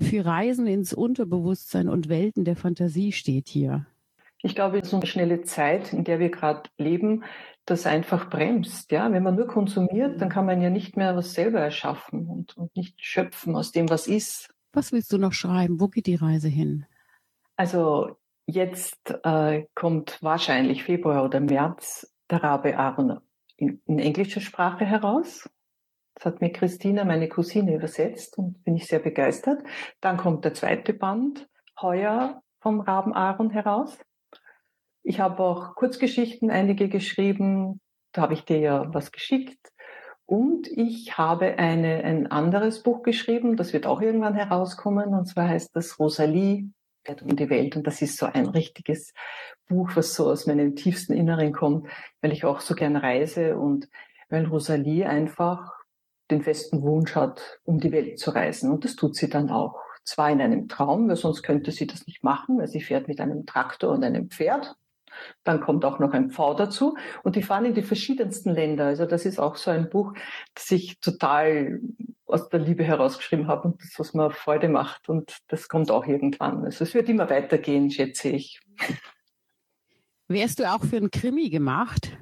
Für 0.00 0.26
Reisen 0.26 0.66
ins 0.66 0.92
Unterbewusstsein 0.92 1.88
und 1.88 2.08
Welten 2.08 2.44
der 2.44 2.56
Fantasie 2.56 3.12
steht 3.12 3.46
hier. 3.46 3.86
Ich 4.42 4.56
glaube, 4.56 4.84
so 4.84 4.96
eine 4.96 5.06
schnelle 5.06 5.42
Zeit, 5.42 5.92
in 5.92 6.02
der 6.02 6.18
wir 6.18 6.30
gerade 6.30 6.68
leben, 6.78 7.22
das 7.64 7.86
einfach 7.86 8.28
bremst. 8.28 8.90
Ja, 8.90 9.10
wenn 9.12 9.22
man 9.22 9.36
nur 9.36 9.46
konsumiert, 9.46 10.20
dann 10.20 10.30
kann 10.30 10.46
man 10.46 10.60
ja 10.60 10.68
nicht 10.68 10.96
mehr 10.96 11.14
was 11.14 11.32
selber 11.32 11.60
erschaffen 11.60 12.26
und, 12.26 12.56
und 12.56 12.76
nicht 12.76 13.00
schöpfen 13.00 13.54
aus 13.54 13.70
dem, 13.70 13.88
was 13.88 14.08
ist. 14.08 14.53
Was 14.74 14.92
willst 14.92 15.12
du 15.12 15.18
noch 15.18 15.32
schreiben? 15.32 15.80
Wo 15.80 15.88
geht 15.88 16.06
die 16.06 16.16
Reise 16.16 16.48
hin? 16.48 16.84
Also 17.56 18.16
jetzt 18.46 19.14
äh, 19.22 19.66
kommt 19.74 20.20
wahrscheinlich 20.20 20.82
Februar 20.82 21.24
oder 21.24 21.40
März 21.40 22.12
der 22.28 22.42
Rabe 22.42 22.76
Aaron 22.76 23.20
in, 23.56 23.80
in 23.86 23.98
englischer 24.00 24.40
Sprache 24.40 24.84
heraus. 24.84 25.48
Das 26.14 26.26
hat 26.26 26.40
mir 26.40 26.50
Christina, 26.50 27.04
meine 27.04 27.28
Cousine, 27.28 27.74
übersetzt 27.74 28.36
und 28.36 28.62
bin 28.64 28.76
ich 28.76 28.86
sehr 28.86 28.98
begeistert. 28.98 29.62
Dann 30.00 30.16
kommt 30.16 30.44
der 30.44 30.54
zweite 30.54 30.92
Band 30.92 31.48
heuer 31.80 32.42
vom 32.60 32.80
Raben 32.80 33.12
Aaron 33.12 33.50
heraus. 33.50 33.98
Ich 35.02 35.20
habe 35.20 35.42
auch 35.42 35.74
Kurzgeschichten 35.74 36.50
einige 36.50 36.88
geschrieben. 36.88 37.80
Da 38.12 38.22
habe 38.22 38.34
ich 38.34 38.44
dir 38.44 38.58
ja 38.58 38.94
was 38.94 39.12
geschickt. 39.12 39.72
Und 40.26 40.68
ich 40.68 41.18
habe 41.18 41.58
eine, 41.58 42.02
ein 42.04 42.26
anderes 42.26 42.82
Buch 42.82 43.02
geschrieben, 43.02 43.56
das 43.56 43.72
wird 43.72 43.86
auch 43.86 44.00
irgendwann 44.00 44.34
herauskommen, 44.34 45.14
und 45.14 45.26
zwar 45.26 45.48
heißt 45.48 45.76
das 45.76 45.98
Rosalie, 45.98 46.70
Geld 47.04 47.22
um 47.22 47.36
die 47.36 47.50
Welt. 47.50 47.76
Und 47.76 47.86
das 47.86 48.02
ist 48.02 48.16
so 48.16 48.26
ein 48.26 48.46
richtiges 48.46 49.12
Buch, 49.68 49.90
was 49.94 50.14
so 50.14 50.30
aus 50.30 50.46
meinem 50.46 50.74
tiefsten 50.74 51.12
Inneren 51.12 51.52
kommt, 51.52 51.88
weil 52.20 52.32
ich 52.32 52.44
auch 52.44 52.60
so 52.60 52.74
gern 52.74 52.96
reise 52.96 53.56
und 53.58 53.88
weil 54.30 54.46
Rosalie 54.46 55.06
einfach 55.06 55.72
den 56.30 56.42
festen 56.42 56.82
Wunsch 56.82 57.14
hat, 57.14 57.60
um 57.64 57.78
die 57.78 57.92
Welt 57.92 58.18
zu 58.18 58.30
reisen. 58.30 58.70
Und 58.70 58.84
das 58.84 58.96
tut 58.96 59.14
sie 59.16 59.28
dann 59.28 59.50
auch. 59.50 59.78
Zwar 60.04 60.30
in 60.30 60.40
einem 60.40 60.68
Traum, 60.68 61.08
weil 61.08 61.16
sonst 61.16 61.42
könnte 61.42 61.70
sie 61.70 61.86
das 61.86 62.06
nicht 62.06 62.24
machen, 62.24 62.58
weil 62.58 62.68
sie 62.68 62.80
fährt 62.80 63.08
mit 63.08 63.20
einem 63.20 63.46
Traktor 63.46 63.92
und 63.92 64.04
einem 64.04 64.30
Pferd. 64.30 64.74
Dann 65.42 65.60
kommt 65.60 65.84
auch 65.84 65.98
noch 65.98 66.12
ein 66.12 66.30
Pfau 66.30 66.54
dazu. 66.54 66.96
Und 67.22 67.36
die 67.36 67.42
fahren 67.42 67.64
in 67.64 67.74
die 67.74 67.82
verschiedensten 67.82 68.50
Länder. 68.50 68.86
Also 68.86 69.06
das 69.06 69.24
ist 69.24 69.38
auch 69.38 69.56
so 69.56 69.70
ein 69.70 69.90
Buch, 69.90 70.14
das 70.54 70.70
ich 70.70 71.00
total 71.00 71.80
aus 72.26 72.48
der 72.48 72.60
Liebe 72.60 72.84
herausgeschrieben 72.84 73.46
habe 73.46 73.68
und 73.68 73.82
das, 73.82 73.98
was 73.98 74.14
mir 74.14 74.30
Freude 74.30 74.68
macht. 74.68 75.08
Und 75.08 75.38
das 75.48 75.68
kommt 75.68 75.90
auch 75.90 76.06
irgendwann. 76.06 76.64
Also 76.64 76.84
es 76.84 76.94
wird 76.94 77.08
immer 77.08 77.28
weitergehen, 77.30 77.90
schätze 77.90 78.28
ich. 78.28 78.60
Wärst 80.28 80.58
du 80.58 80.72
auch 80.72 80.82
für 80.82 80.96
einen 80.96 81.10
Krimi 81.10 81.50
gemacht? 81.50 82.16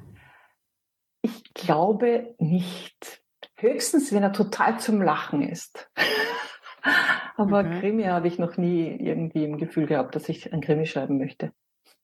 Ich 1.22 1.54
glaube 1.54 2.34
nicht. 2.38 3.22
Höchstens, 3.56 4.12
wenn 4.12 4.24
er 4.24 4.32
total 4.32 4.80
zum 4.80 5.00
Lachen 5.00 5.42
ist. 5.42 5.88
Aber 7.36 7.60
okay. 7.60 7.80
Krimi 7.80 8.04
habe 8.04 8.26
ich 8.26 8.38
noch 8.38 8.56
nie 8.56 8.88
irgendwie 8.88 9.44
im 9.44 9.56
Gefühl 9.56 9.86
gehabt, 9.86 10.16
dass 10.16 10.28
ich 10.28 10.52
ein 10.52 10.60
Krimi 10.60 10.86
schreiben 10.86 11.18
möchte. 11.18 11.52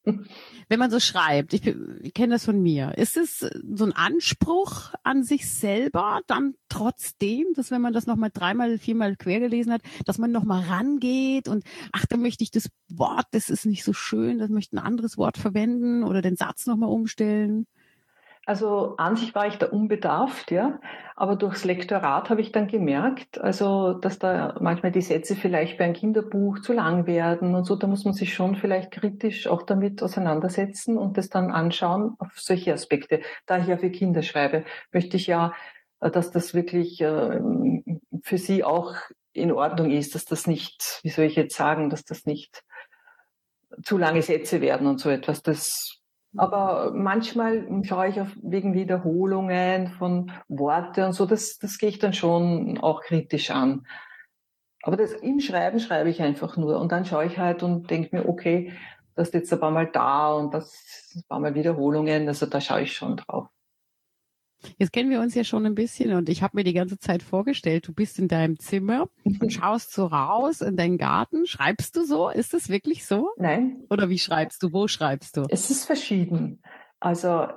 Wenn 0.04 0.78
man 0.78 0.90
so 0.90 1.00
schreibt, 1.00 1.52
ich, 1.52 1.66
ich 1.66 2.14
kenne 2.14 2.34
das 2.34 2.44
von 2.44 2.62
mir, 2.62 2.96
ist 2.96 3.16
es 3.16 3.40
so 3.40 3.84
ein 3.84 3.92
Anspruch 3.92 4.92
an 5.02 5.22
sich 5.22 5.50
selber, 5.50 6.20
dann 6.26 6.54
trotzdem, 6.68 7.46
dass 7.54 7.70
wenn 7.70 7.82
man 7.82 7.92
das 7.92 8.06
nochmal 8.06 8.30
dreimal, 8.32 8.78
viermal 8.78 9.16
quer 9.16 9.40
gelesen 9.40 9.72
hat, 9.72 9.82
dass 10.06 10.18
man 10.18 10.30
nochmal 10.30 10.64
rangeht 10.64 11.48
und 11.48 11.64
ach, 11.92 12.06
da 12.06 12.16
möchte 12.16 12.44
ich 12.44 12.50
das 12.50 12.70
Wort, 12.88 13.26
das 13.32 13.50
ist 13.50 13.66
nicht 13.66 13.84
so 13.84 13.92
schön, 13.92 14.38
das 14.38 14.50
möchte 14.50 14.76
ein 14.76 14.84
anderes 14.84 15.18
Wort 15.18 15.36
verwenden 15.36 16.02
oder 16.04 16.22
den 16.22 16.36
Satz 16.36 16.66
nochmal 16.66 16.90
umstellen? 16.90 17.66
Also 18.48 18.94
an 18.96 19.14
sich 19.14 19.34
war 19.34 19.46
ich 19.46 19.56
da 19.56 19.66
unbedarft, 19.66 20.50
ja, 20.52 20.80
aber 21.16 21.36
durchs 21.36 21.66
Lektorat 21.66 22.30
habe 22.30 22.40
ich 22.40 22.50
dann 22.50 22.66
gemerkt, 22.66 23.38
also 23.38 23.92
dass 23.92 24.18
da 24.18 24.56
manchmal 24.58 24.90
die 24.90 25.02
Sätze 25.02 25.36
vielleicht 25.36 25.76
bei 25.76 25.84
einem 25.84 25.92
Kinderbuch 25.92 26.60
zu 26.60 26.72
lang 26.72 27.06
werden 27.06 27.54
und 27.54 27.64
so, 27.64 27.76
da 27.76 27.86
muss 27.86 28.06
man 28.06 28.14
sich 28.14 28.32
schon 28.32 28.56
vielleicht 28.56 28.90
kritisch 28.90 29.48
auch 29.48 29.64
damit 29.64 30.02
auseinandersetzen 30.02 30.96
und 30.96 31.18
das 31.18 31.28
dann 31.28 31.50
anschauen 31.50 32.14
auf 32.18 32.40
solche 32.40 32.72
Aspekte. 32.72 33.20
Da 33.44 33.58
ich 33.58 33.66
ja 33.66 33.76
für 33.76 33.90
Kinder 33.90 34.22
schreibe, 34.22 34.64
möchte 34.92 35.18
ich 35.18 35.26
ja, 35.26 35.52
äh, 36.00 36.10
dass 36.10 36.30
das 36.30 36.54
wirklich 36.54 37.02
äh, 37.02 37.40
für 38.22 38.38
sie 38.38 38.64
auch 38.64 38.94
in 39.34 39.52
Ordnung 39.52 39.90
ist, 39.90 40.14
dass 40.14 40.24
das 40.24 40.46
nicht, 40.46 41.00
wie 41.02 41.10
soll 41.10 41.26
ich 41.26 41.36
jetzt 41.36 41.54
sagen, 41.54 41.90
dass 41.90 42.06
das 42.06 42.24
nicht 42.24 42.64
zu 43.82 43.98
lange 43.98 44.22
Sätze 44.22 44.62
werden 44.62 44.86
und 44.86 45.00
so 45.00 45.10
etwas. 45.10 45.42
Das 45.42 45.97
aber 46.38 46.92
manchmal 46.94 47.66
schaue 47.84 48.08
ich 48.08 48.20
auf 48.20 48.28
wegen 48.42 48.74
Wiederholungen 48.74 49.88
von 49.88 50.30
Worte 50.48 51.06
und 51.06 51.12
so, 51.12 51.26
das, 51.26 51.58
das 51.58 51.78
gehe 51.78 51.88
ich 51.88 51.98
dann 51.98 52.12
schon 52.12 52.78
auch 52.78 53.02
kritisch 53.02 53.50
an. 53.50 53.86
Aber 54.82 54.96
das 54.96 55.12
im 55.12 55.40
Schreiben 55.40 55.80
schreibe 55.80 56.10
ich 56.10 56.22
einfach 56.22 56.56
nur 56.56 56.78
und 56.80 56.92
dann 56.92 57.04
schaue 57.04 57.26
ich 57.26 57.38
halt 57.38 57.62
und 57.62 57.90
denke 57.90 58.16
mir, 58.16 58.28
okay, 58.28 58.72
das 59.16 59.28
ist 59.28 59.34
jetzt 59.34 59.52
ein 59.52 59.60
paar 59.60 59.72
Mal 59.72 59.86
da 59.86 60.32
und 60.32 60.54
das 60.54 61.12
ein 61.16 61.24
paar 61.28 61.40
Mal 61.40 61.54
Wiederholungen, 61.54 62.28
also 62.28 62.46
da 62.46 62.60
schaue 62.60 62.82
ich 62.82 62.92
schon 62.92 63.16
drauf. 63.16 63.48
Jetzt 64.76 64.92
kennen 64.92 65.10
wir 65.10 65.20
uns 65.20 65.34
ja 65.34 65.44
schon 65.44 65.66
ein 65.66 65.74
bisschen 65.74 66.12
und 66.12 66.28
ich 66.28 66.42
habe 66.42 66.56
mir 66.56 66.64
die 66.64 66.72
ganze 66.72 66.98
Zeit 66.98 67.22
vorgestellt, 67.22 67.86
du 67.86 67.92
bist 67.92 68.18
in 68.18 68.28
deinem 68.28 68.58
Zimmer 68.58 69.08
und 69.24 69.52
schaust 69.52 69.92
so 69.92 70.06
raus 70.06 70.60
in 70.60 70.76
deinen 70.76 70.98
Garten. 70.98 71.46
Schreibst 71.46 71.96
du 71.96 72.04
so? 72.04 72.28
Ist 72.28 72.54
es 72.54 72.68
wirklich 72.68 73.06
so? 73.06 73.30
Nein. 73.36 73.84
Oder 73.90 74.08
wie 74.08 74.18
schreibst 74.18 74.62
du? 74.62 74.72
Wo 74.72 74.88
schreibst 74.88 75.36
du? 75.36 75.46
Es 75.48 75.70
ist 75.70 75.84
verschieden. 75.84 76.62
Also 77.00 77.48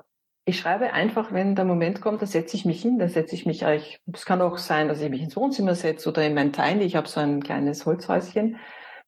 ich 0.46 0.60
schreibe 0.60 0.94
einfach, 0.94 1.32
wenn 1.32 1.56
der 1.56 1.66
Moment 1.66 2.02
kommt, 2.02 2.22
da 2.22 2.26
setze 2.26 2.56
ich 2.56 2.66
mich 2.66 2.82
hin, 2.82 2.98
da 3.00 3.08
setze 3.08 3.36
ich 3.36 3.46
mich 3.46 3.66
eigentlich, 3.66 4.02
es 4.12 4.26
kann 4.26 4.42
auch 4.42 4.58
sein, 4.58 4.88
dass 4.88 5.02
ich 5.02 5.10
mich 5.10 5.22
ins 5.22 5.36
Wohnzimmer 5.36 5.76
setze 5.76 6.10
oder 6.10 6.26
in 6.26 6.34
mein 6.34 6.52
Tiny. 6.52 6.84
Ich 6.84 6.96
habe 6.96 7.08
so 7.08 7.20
ein 7.20 7.44
kleines 7.44 7.86
Holzhäuschen, 7.86 8.58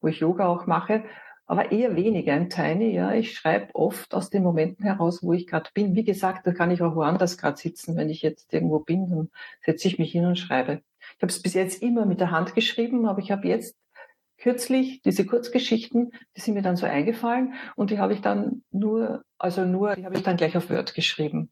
wo 0.00 0.08
ich 0.08 0.20
Yoga 0.20 0.46
auch 0.46 0.66
mache 0.66 1.04
aber 1.46 1.72
eher 1.72 1.96
weniger 1.96 2.36
im 2.36 2.48
Tiny. 2.48 2.94
Ja, 2.94 3.12
ich 3.12 3.34
schreibe 3.34 3.74
oft 3.74 4.14
aus 4.14 4.30
den 4.30 4.42
Momenten 4.42 4.84
heraus, 4.84 5.22
wo 5.22 5.32
ich 5.32 5.46
gerade 5.46 5.70
bin. 5.74 5.94
Wie 5.94 6.04
gesagt, 6.04 6.46
da 6.46 6.52
kann 6.52 6.70
ich 6.70 6.82
auch 6.82 6.96
woanders 6.96 7.38
gerade 7.38 7.56
sitzen. 7.56 7.96
Wenn 7.96 8.08
ich 8.08 8.22
jetzt 8.22 8.52
irgendwo 8.52 8.78
bin, 8.80 9.10
dann 9.10 9.30
setze 9.64 9.88
ich 9.88 9.98
mich 9.98 10.12
hin 10.12 10.24
und 10.24 10.38
schreibe. 10.38 10.82
Ich 11.16 11.22
habe 11.22 11.30
es 11.30 11.42
bis 11.42 11.54
jetzt 11.54 11.82
immer 11.82 12.06
mit 12.06 12.20
der 12.20 12.30
Hand 12.30 12.54
geschrieben, 12.54 13.06
aber 13.06 13.18
ich 13.18 13.30
habe 13.30 13.46
jetzt 13.46 13.76
kürzlich 14.38 15.00
diese 15.02 15.24
Kurzgeschichten, 15.26 16.12
die 16.36 16.40
sind 16.40 16.54
mir 16.54 16.62
dann 16.62 16.76
so 16.76 16.86
eingefallen 16.86 17.54
und 17.76 17.90
die 17.90 17.98
habe 17.98 18.14
ich 18.14 18.20
dann 18.20 18.62
nur, 18.70 19.24
also 19.38 19.64
nur, 19.64 19.94
die 19.94 20.04
habe 20.04 20.16
ich 20.16 20.22
dann 20.22 20.36
gleich 20.36 20.56
auf 20.56 20.70
Word 20.70 20.94
geschrieben. 20.94 21.50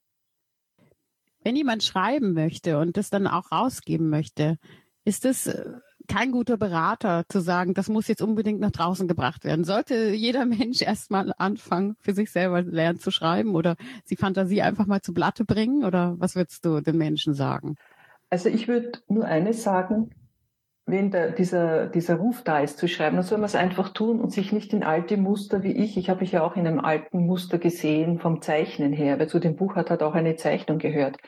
Wenn 1.45 1.57
jemand 1.57 1.83
schreiben 1.83 2.35
möchte 2.35 2.79
und 2.79 2.97
das 2.97 3.11
dann 3.11 3.27
auch 3.27 3.51
rausgeben 3.51 4.09
möchte, 4.09 4.59
ist 5.05 5.25
das 5.25 5.47
äh, 5.47 5.65
kein 6.13 6.31
guter 6.31 6.59
Berater 6.59 7.25
zu 7.29 7.41
sagen, 7.41 7.73
das 7.73 7.89
muss 7.89 8.07
jetzt 8.07 8.21
unbedingt 8.21 8.61
nach 8.61 8.71
draußen 8.71 9.09
gebracht 9.09 9.45
werden. 9.45 9.65
Sollte 9.65 10.11
jeder 10.11 10.45
Mensch 10.45 10.83
erstmal 10.83 11.33
anfangen, 11.39 11.97
für 12.01 12.13
sich 12.13 12.31
selber 12.31 12.61
lernen 12.63 13.01
zu 13.01 13.11
schreiben 13.11 13.55
oder 13.55 13.77
die 14.11 14.17
Fantasie 14.17 14.61
einfach 14.61 14.87
mal 14.87 15.01
zu 15.01 15.15
Blatte 15.15 15.45
bringen? 15.45 15.85
Oder 15.85 16.15
was 16.19 16.37
würdest 16.37 16.65
du 16.67 16.81
den 16.81 16.99
Menschen 16.99 17.33
sagen? 17.33 17.77
Also 18.29 18.49
ich 18.49 18.69
würde 18.69 18.93
nur 19.09 19.25
eines 19.25 19.63
sagen, 19.63 20.11
wenn 20.85 21.13
der, 21.13 21.31
dieser, 21.31 21.87
dieser 21.87 22.17
Ruf 22.17 22.43
da 22.43 22.59
ist 22.61 22.79
zu 22.79 22.89
schreiben, 22.89 23.17
dann 23.17 23.25
soll 23.25 23.39
man 23.39 23.47
es 23.47 23.55
einfach 23.55 23.91
tun 23.91 24.21
und 24.21 24.33
sich 24.33 24.53
nicht 24.53 24.73
in 24.73 24.83
alte 24.83 25.17
Muster 25.17 25.63
wie 25.63 25.73
ich. 25.73 25.97
Ich 25.97 26.11
habe 26.11 26.21
mich 26.21 26.33
ja 26.33 26.43
auch 26.43 26.57
in 26.57 26.67
einem 26.67 26.81
alten 26.81 27.25
Muster 27.25 27.59
gesehen 27.59 28.19
vom 28.19 28.43
Zeichnen 28.43 28.93
her, 28.93 29.19
weil 29.19 29.29
zu 29.29 29.39
dem 29.39 29.55
Buch 29.55 29.77
hat 29.77 29.91
halt 29.91 30.03
auch 30.03 30.15
eine 30.15 30.35
Zeichnung 30.35 30.79
gehört. 30.79 31.19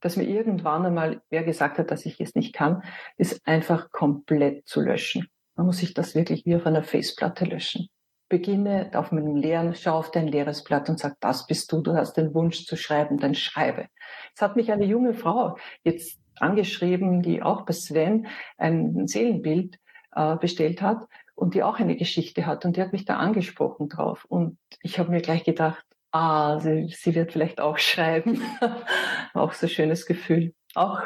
Dass 0.00 0.16
mir 0.16 0.24
irgendwann 0.24 0.84
einmal 0.84 1.22
wer 1.30 1.44
gesagt 1.44 1.78
hat, 1.78 1.90
dass 1.92 2.06
ich 2.06 2.20
es 2.20 2.34
nicht 2.34 2.54
kann, 2.54 2.82
ist 3.16 3.46
einfach 3.46 3.90
komplett 3.92 4.66
zu 4.66 4.80
löschen. 4.80 5.28
Man 5.54 5.66
muss 5.66 5.78
sich 5.78 5.94
das 5.94 6.16
wirklich 6.16 6.44
wie 6.44 6.56
auf 6.56 6.66
einer 6.66 6.82
Faceplatte 6.82 7.44
löschen. 7.44 7.88
Beginne 8.28 8.90
auf 8.94 9.12
meinem 9.12 9.36
leeren, 9.36 9.74
schau 9.76 9.96
auf 9.98 10.10
dein 10.10 10.26
leeres 10.26 10.64
Blatt 10.64 10.88
und 10.88 10.98
sag, 10.98 11.20
das 11.20 11.46
bist 11.46 11.70
du, 11.70 11.82
du 11.82 11.94
hast 11.94 12.16
den 12.16 12.34
Wunsch 12.34 12.64
zu 12.64 12.76
schreiben, 12.76 13.18
dann 13.18 13.34
schreibe. 13.34 13.86
Es 14.34 14.42
hat 14.42 14.56
mich 14.56 14.72
eine 14.72 14.86
junge 14.86 15.14
Frau 15.14 15.56
jetzt 15.84 16.18
angeschrieben, 16.40 17.22
die 17.22 17.42
auch 17.42 17.62
bei 17.62 17.72
Sven 17.72 18.26
ein 18.58 19.06
Seelenbild 19.06 19.78
äh, 20.14 20.36
bestellt 20.36 20.82
hat 20.82 21.06
und 21.34 21.54
die 21.54 21.62
auch 21.62 21.78
eine 21.78 21.96
Geschichte 21.96 22.46
hat 22.46 22.64
und 22.64 22.76
die 22.76 22.82
hat 22.82 22.92
mich 22.92 23.04
da 23.04 23.16
angesprochen 23.16 23.88
drauf 23.88 24.24
und 24.24 24.58
ich 24.82 24.98
habe 24.98 25.10
mir 25.10 25.20
gleich 25.20 25.44
gedacht, 25.44 25.84
ah, 26.14 26.60
sie, 26.60 26.88
sie 26.96 27.14
wird 27.14 27.32
vielleicht 27.32 27.60
auch 27.60 27.78
schreiben. 27.78 28.40
auch 29.34 29.52
so 29.52 29.66
schönes 29.66 30.06
Gefühl, 30.06 30.54
auch 30.74 31.00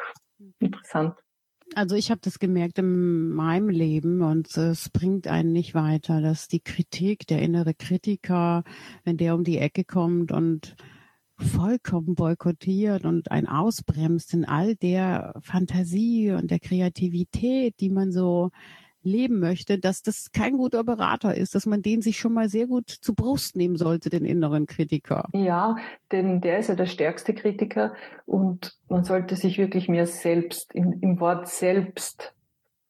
interessant. 0.60 1.14
Also 1.74 1.96
ich 1.96 2.10
habe 2.10 2.20
das 2.22 2.38
gemerkt 2.38 2.78
in 2.78 3.30
meinem 3.30 3.68
Leben 3.68 4.22
und 4.22 4.56
es 4.56 4.88
bringt 4.88 5.26
einen 5.26 5.52
nicht 5.52 5.74
weiter, 5.74 6.20
dass 6.20 6.48
die 6.48 6.60
Kritik, 6.60 7.26
der 7.26 7.40
innere 7.40 7.74
Kritiker, 7.74 8.64
wenn 9.04 9.18
der 9.18 9.34
um 9.34 9.44
die 9.44 9.58
Ecke 9.58 9.84
kommt 9.84 10.32
und 10.32 10.76
vollkommen 11.38 12.14
boykottiert 12.14 13.04
und 13.04 13.30
ein 13.30 13.46
ausbremst 13.46 14.34
in 14.34 14.44
all 14.44 14.74
der 14.74 15.34
Fantasie 15.40 16.32
und 16.32 16.50
der 16.50 16.58
Kreativität, 16.58 17.80
die 17.80 17.90
man 17.90 18.12
so 18.12 18.50
leben 19.02 19.38
möchte, 19.40 19.78
dass 19.78 20.02
das 20.02 20.32
kein 20.32 20.56
guter 20.56 20.84
Berater 20.84 21.34
ist, 21.34 21.54
dass 21.54 21.66
man 21.66 21.82
den 21.82 22.02
sich 22.02 22.18
schon 22.18 22.32
mal 22.32 22.48
sehr 22.48 22.66
gut 22.66 22.90
zu 22.90 23.14
Brust 23.14 23.56
nehmen 23.56 23.76
sollte, 23.76 24.10
den 24.10 24.24
inneren 24.24 24.66
Kritiker. 24.66 25.28
Ja, 25.32 25.76
denn 26.12 26.40
der 26.40 26.58
ist 26.58 26.68
ja 26.68 26.74
der 26.74 26.86
stärkste 26.86 27.34
Kritiker 27.34 27.94
und 28.26 28.76
man 28.88 29.04
sollte 29.04 29.36
sich 29.36 29.58
wirklich 29.58 29.88
mehr 29.88 30.06
selbst, 30.06 30.74
im, 30.74 30.98
im 31.00 31.20
Wort 31.20 31.48
selbst 31.48 32.34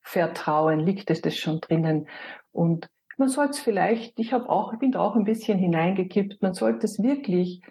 vertrauen, 0.00 0.80
liegt 0.80 1.10
es 1.10 1.20
das 1.20 1.36
schon 1.36 1.60
drinnen. 1.60 2.08
Und 2.52 2.88
man 3.18 3.28
sollte 3.28 3.52
es 3.52 3.60
vielleicht, 3.60 4.18
ich 4.18 4.32
habe 4.32 4.48
auch, 4.48 4.72
ich 4.72 4.78
bin 4.78 4.92
da 4.92 5.00
auch 5.00 5.16
ein 5.16 5.24
bisschen 5.24 5.58
hineingekippt, 5.58 6.40
man 6.40 6.54
sollte 6.54 6.86
es 6.86 7.02
wirklich 7.02 7.62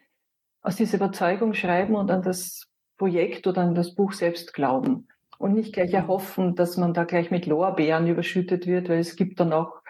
aus 0.61 0.75
dieser 0.75 0.97
Überzeugung 0.97 1.53
schreiben 1.53 1.95
und 1.95 2.11
an 2.11 2.21
das 2.21 2.67
Projekt 2.97 3.47
oder 3.47 3.61
an 3.61 3.75
das 3.75 3.95
Buch 3.95 4.13
selbst 4.13 4.53
glauben. 4.53 5.07
Und 5.37 5.53
nicht 5.53 5.73
gleich 5.73 5.93
erhoffen, 5.93 6.55
dass 6.55 6.77
man 6.77 6.95
da 6.95 7.03
gleich 7.03 7.29
mit 7.29 7.45
Lorbeeren 7.45 8.07
überschüttet 8.07 8.65
wird, 8.65 8.89
weil 8.89 8.99
es 8.99 9.15
gibt 9.15 9.39
dann 9.39 9.53
auch 9.53 9.81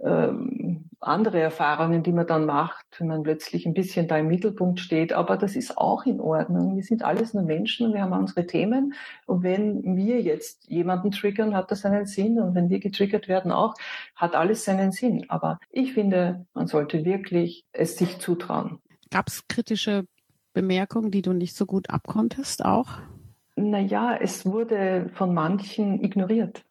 ähm, 0.00 0.88
andere 1.00 1.40
Erfahrungen, 1.40 2.02
die 2.02 2.12
man 2.12 2.26
dann 2.26 2.46
macht, 2.46 2.86
wenn 2.98 3.08
man 3.08 3.22
plötzlich 3.22 3.66
ein 3.66 3.74
bisschen 3.74 4.08
da 4.08 4.18
im 4.18 4.28
Mittelpunkt 4.28 4.80
steht. 4.80 5.12
Aber 5.12 5.36
das 5.36 5.56
ist 5.56 5.76
auch 5.78 6.06
in 6.06 6.20
Ordnung. 6.20 6.76
Wir 6.76 6.82
sind 6.82 7.04
alles 7.04 7.34
nur 7.34 7.44
Menschen 7.44 7.86
und 7.86 7.94
wir 7.94 8.02
haben 8.02 8.12
unsere 8.12 8.46
Themen. 8.46 8.94
Und 9.26 9.42
wenn 9.42 9.96
wir 9.96 10.20
jetzt 10.20 10.68
jemanden 10.68 11.10
triggern, 11.10 11.54
hat 11.54 11.70
das 11.70 11.84
einen 11.84 12.06
Sinn. 12.06 12.40
Und 12.40 12.54
wenn 12.54 12.68
wir 12.68 12.80
getriggert 12.80 13.28
werden 13.28 13.52
auch, 13.52 13.74
hat 14.16 14.34
alles 14.34 14.64
seinen 14.64 14.90
Sinn. 14.90 15.26
Aber 15.28 15.60
ich 15.70 15.92
finde, 15.94 16.46
man 16.54 16.66
sollte 16.66 17.04
wirklich 17.04 17.64
es 17.72 17.96
sich 17.96 18.18
zutrauen. 18.18 18.80
Gab 19.10 19.28
es 19.28 19.46
kritische 19.48 20.06
Bemerkungen, 20.52 21.10
die 21.10 21.22
du 21.22 21.32
nicht 21.32 21.56
so 21.56 21.66
gut 21.66 21.90
abkonntest 21.90 22.64
auch? 22.64 22.98
Naja, 23.56 24.16
es 24.20 24.46
wurde 24.46 25.10
von 25.14 25.34
manchen 25.34 26.02
ignoriert. 26.02 26.64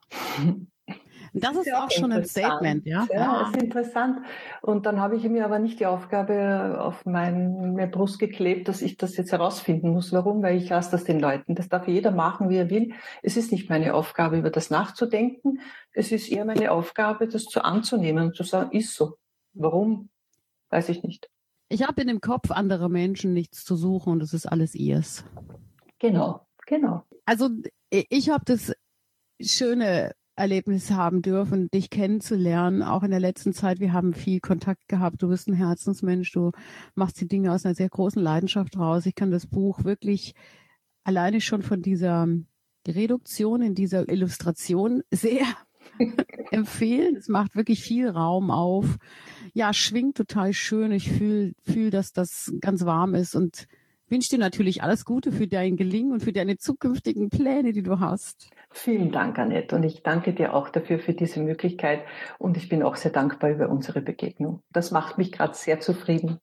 Das 1.33 1.55
ist, 1.55 1.73
auch, 1.73 1.85
auch 1.85 1.91
schon 1.91 2.11
ein 2.11 2.25
Statement, 2.25 2.85
ja? 2.85 3.05
Ja, 3.11 3.15
ja. 3.15 3.51
ist 3.51 3.61
interessant. 3.61 4.19
Und 4.61 4.85
dann 4.85 4.99
habe 4.99 5.15
ich 5.15 5.23
mir 5.23 5.45
aber 5.45 5.59
nicht 5.59 5.79
die 5.79 5.85
Aufgabe 5.85 6.77
auf 6.79 7.05
meine 7.05 7.87
Brust 7.87 8.17
geklebt, 8.17 8.67
dass 8.67 8.81
ich 8.81 8.97
das 8.97 9.17
jetzt 9.17 9.31
herausfinden 9.31 9.89
muss. 9.89 10.11
Warum? 10.13 10.41
Weil 10.41 10.57
ich 10.57 10.69
lasse 10.69 10.91
das 10.91 11.03
den 11.03 11.19
Leuten. 11.19 11.55
Das 11.55 11.69
darf 11.69 11.87
jeder 11.87 12.11
machen, 12.11 12.49
wie 12.49 12.57
er 12.57 12.69
will. 12.69 12.93
Es 13.21 13.37
ist 13.37 13.51
nicht 13.51 13.69
meine 13.69 13.93
Aufgabe, 13.93 14.37
über 14.37 14.49
das 14.49 14.69
nachzudenken. 14.69 15.59
Es 15.91 16.11
ist 16.11 16.31
eher 16.31 16.45
meine 16.45 16.71
Aufgabe, 16.71 17.27
das 17.27 17.45
zu 17.45 17.63
anzunehmen 17.63 18.27
und 18.27 18.35
zu 18.35 18.43
sagen, 18.43 18.71
ist 18.71 18.95
so. 18.95 19.17
Warum? 19.53 20.09
Weiß 20.69 20.89
ich 20.89 21.03
nicht. 21.03 21.29
Ich 21.69 21.83
habe 21.83 22.01
in 22.01 22.07
dem 22.07 22.21
Kopf 22.21 22.51
anderer 22.51 22.89
Menschen 22.89 23.33
nichts 23.33 23.65
zu 23.65 23.75
suchen 23.75 24.13
und 24.13 24.23
es 24.23 24.33
ist 24.33 24.45
alles 24.45 24.73
ihrs. 24.73 25.25
Genau, 25.99 26.47
genau. 26.65 27.03
Also 27.25 27.49
ich 27.89 28.29
habe 28.29 28.45
das 28.45 28.73
schöne 29.41 30.13
Erlebnis 30.37 30.91
haben 30.91 31.21
dürfen, 31.21 31.67
dich 31.71 31.89
kennenzulernen, 31.89 32.83
auch 32.83 33.03
in 33.03 33.11
der 33.11 33.19
letzten 33.19 33.53
Zeit. 33.53 33.79
Wir 33.79 33.91
haben 33.91 34.13
viel 34.13 34.39
Kontakt 34.39 34.87
gehabt. 34.87 35.21
Du 35.23 35.29
bist 35.29 35.47
ein 35.47 35.53
Herzensmensch. 35.53 36.31
Du 36.31 36.51
machst 36.95 37.19
die 37.19 37.27
Dinge 37.27 37.51
aus 37.51 37.65
einer 37.65 37.75
sehr 37.75 37.89
großen 37.89 38.21
Leidenschaft 38.21 38.77
raus. 38.77 39.05
Ich 39.07 39.15
kann 39.15 39.31
das 39.31 39.47
Buch 39.47 39.83
wirklich 39.83 40.35
alleine 41.03 41.41
schon 41.41 41.63
von 41.63 41.81
dieser 41.81 42.27
Reduktion 42.87 43.61
in 43.61 43.73
dieser 43.73 44.07
Illustration 44.09 45.01
sehr 45.11 45.45
empfehlen. 46.51 47.15
Es 47.15 47.27
macht 47.27 47.55
wirklich 47.55 47.81
viel 47.81 48.09
Raum 48.09 48.51
auf. 48.51 48.97
Ja, 49.53 49.73
schwingt 49.73 50.17
total 50.17 50.53
schön. 50.53 50.91
Ich 50.91 51.11
fühle, 51.11 51.53
fühl, 51.63 51.89
dass 51.89 52.13
das 52.13 52.53
ganz 52.61 52.85
warm 52.85 53.15
ist 53.15 53.35
und 53.35 53.67
wünsche 54.09 54.29
dir 54.29 54.39
natürlich 54.39 54.83
alles 54.83 55.05
Gute 55.05 55.31
für 55.31 55.47
dein 55.47 55.75
Gelingen 55.75 56.11
und 56.11 56.23
für 56.23 56.33
deine 56.33 56.57
zukünftigen 56.57 57.29
Pläne, 57.29 57.73
die 57.73 57.83
du 57.83 57.99
hast. 57.99 58.49
Vielen 58.71 59.11
Dank, 59.11 59.39
Annette. 59.39 59.75
Und 59.75 59.83
ich 59.83 60.03
danke 60.03 60.33
dir 60.33 60.53
auch 60.53 60.69
dafür, 60.69 60.99
für 60.99 61.13
diese 61.13 61.41
Möglichkeit. 61.41 62.01
Und 62.37 62.57
ich 62.57 62.69
bin 62.69 62.83
auch 62.83 62.95
sehr 62.95 63.11
dankbar 63.11 63.51
über 63.51 63.69
unsere 63.69 64.01
Begegnung. 64.01 64.61
Das 64.71 64.91
macht 64.91 65.17
mich 65.17 65.31
gerade 65.31 65.55
sehr 65.55 65.79
zufrieden. 65.79 66.39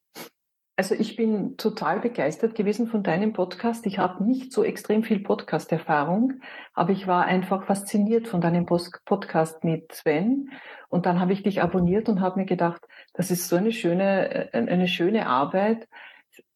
Also 0.77 0.93
ich 0.93 1.15
bin 1.15 1.55
total 1.55 2.01
begeistert 2.01 2.53
gewesen 2.53 2.87
von 2.87 3.01
deinem 3.01 3.31
Podcast. 3.31 3.85
Ich 3.85 3.97
habe 3.97 4.25
nicht 4.25 4.51
so 4.51 4.61
extrem 4.61 5.03
viel 5.03 5.19
Podcast-Erfahrung, 5.19 6.41
aber 6.73 6.91
ich 6.91 7.07
war 7.07 7.23
einfach 7.23 7.63
fasziniert 7.65 8.27
von 8.27 8.41
deinem 8.41 8.65
Podcast 8.65 9.63
mit 9.63 9.93
Sven. 9.93 10.49
Und 10.89 11.05
dann 11.05 11.21
habe 11.21 11.31
ich 11.31 11.43
dich 11.43 11.61
abonniert 11.61 12.09
und 12.09 12.19
habe 12.19 12.41
mir 12.41 12.45
gedacht, 12.45 12.81
das 13.13 13.31
ist 13.31 13.47
so 13.47 13.55
eine 13.55 13.71
schöne, 13.71 14.53
äh, 14.53 14.57
eine 14.57 14.89
schöne 14.89 15.27
Arbeit, 15.27 15.87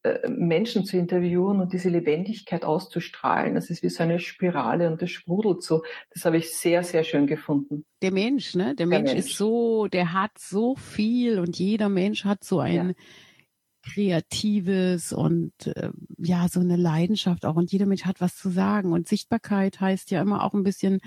äh, 0.02 0.28
Menschen 0.28 0.84
zu 0.84 0.98
interviewen 0.98 1.58
und 1.58 1.72
diese 1.72 1.88
Lebendigkeit 1.88 2.62
auszustrahlen. 2.62 3.54
Das 3.54 3.70
ist 3.70 3.82
wie 3.82 3.88
so 3.88 4.02
eine 4.02 4.18
Spirale 4.18 4.90
und 4.90 5.00
das 5.00 5.10
sprudelt 5.10 5.62
so. 5.62 5.82
Das 6.12 6.26
habe 6.26 6.36
ich 6.36 6.54
sehr, 6.54 6.82
sehr 6.82 7.04
schön 7.04 7.26
gefunden. 7.26 7.86
Der 8.02 8.12
Mensch, 8.12 8.54
ne? 8.54 8.74
Der, 8.74 8.74
der 8.74 8.86
Mensch, 8.86 9.12
Mensch, 9.14 9.26
ist 9.26 9.38
so, 9.38 9.86
der 9.86 10.12
hat 10.12 10.32
so 10.36 10.76
viel 10.76 11.38
und 11.38 11.58
jeder 11.58 11.88
Mensch 11.88 12.26
hat 12.26 12.44
so 12.44 12.60
ein 12.60 12.74
ja 12.74 12.94
Kreatives 13.92 15.12
und 15.12 15.52
äh, 15.66 15.90
ja, 16.18 16.48
so 16.48 16.60
eine 16.60 16.76
Leidenschaft 16.76 17.44
auch. 17.44 17.56
Und 17.56 17.72
jeder 17.72 17.86
Mensch 17.86 18.04
hat 18.04 18.20
was 18.20 18.36
zu 18.36 18.50
sagen. 18.50 18.92
Und 18.92 19.08
Sichtbarkeit 19.08 19.80
heißt 19.80 20.10
ja 20.10 20.20
immer 20.22 20.44
auch 20.44 20.54
ein 20.54 20.62
bisschen 20.62 21.00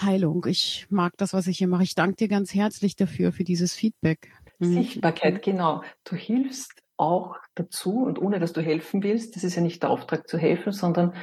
Heilung. 0.00 0.46
Ich 0.48 0.86
mag 0.90 1.14
das, 1.16 1.32
was 1.32 1.46
ich 1.46 1.58
hier 1.58 1.68
mache. 1.68 1.82
Ich 1.82 1.94
danke 1.94 2.16
dir 2.16 2.28
ganz 2.28 2.54
herzlich 2.54 2.96
dafür, 2.96 3.32
für 3.32 3.44
dieses 3.44 3.74
Feedback. 3.74 4.30
Mhm. 4.58 4.74
Sichtbarkeit, 4.74 5.42
genau. 5.42 5.82
Du 6.04 6.16
hilfst 6.16 6.82
auch 6.96 7.36
dazu 7.54 8.04
und 8.04 8.18
ohne 8.18 8.38
dass 8.38 8.52
du 8.52 8.60
helfen 8.60 9.02
willst, 9.02 9.36
das 9.36 9.44
ist 9.44 9.56
ja 9.56 9.62
nicht 9.62 9.82
der 9.82 9.90
Auftrag 9.90 10.28
zu 10.28 10.38
helfen, 10.38 10.72
sondern 10.72 11.14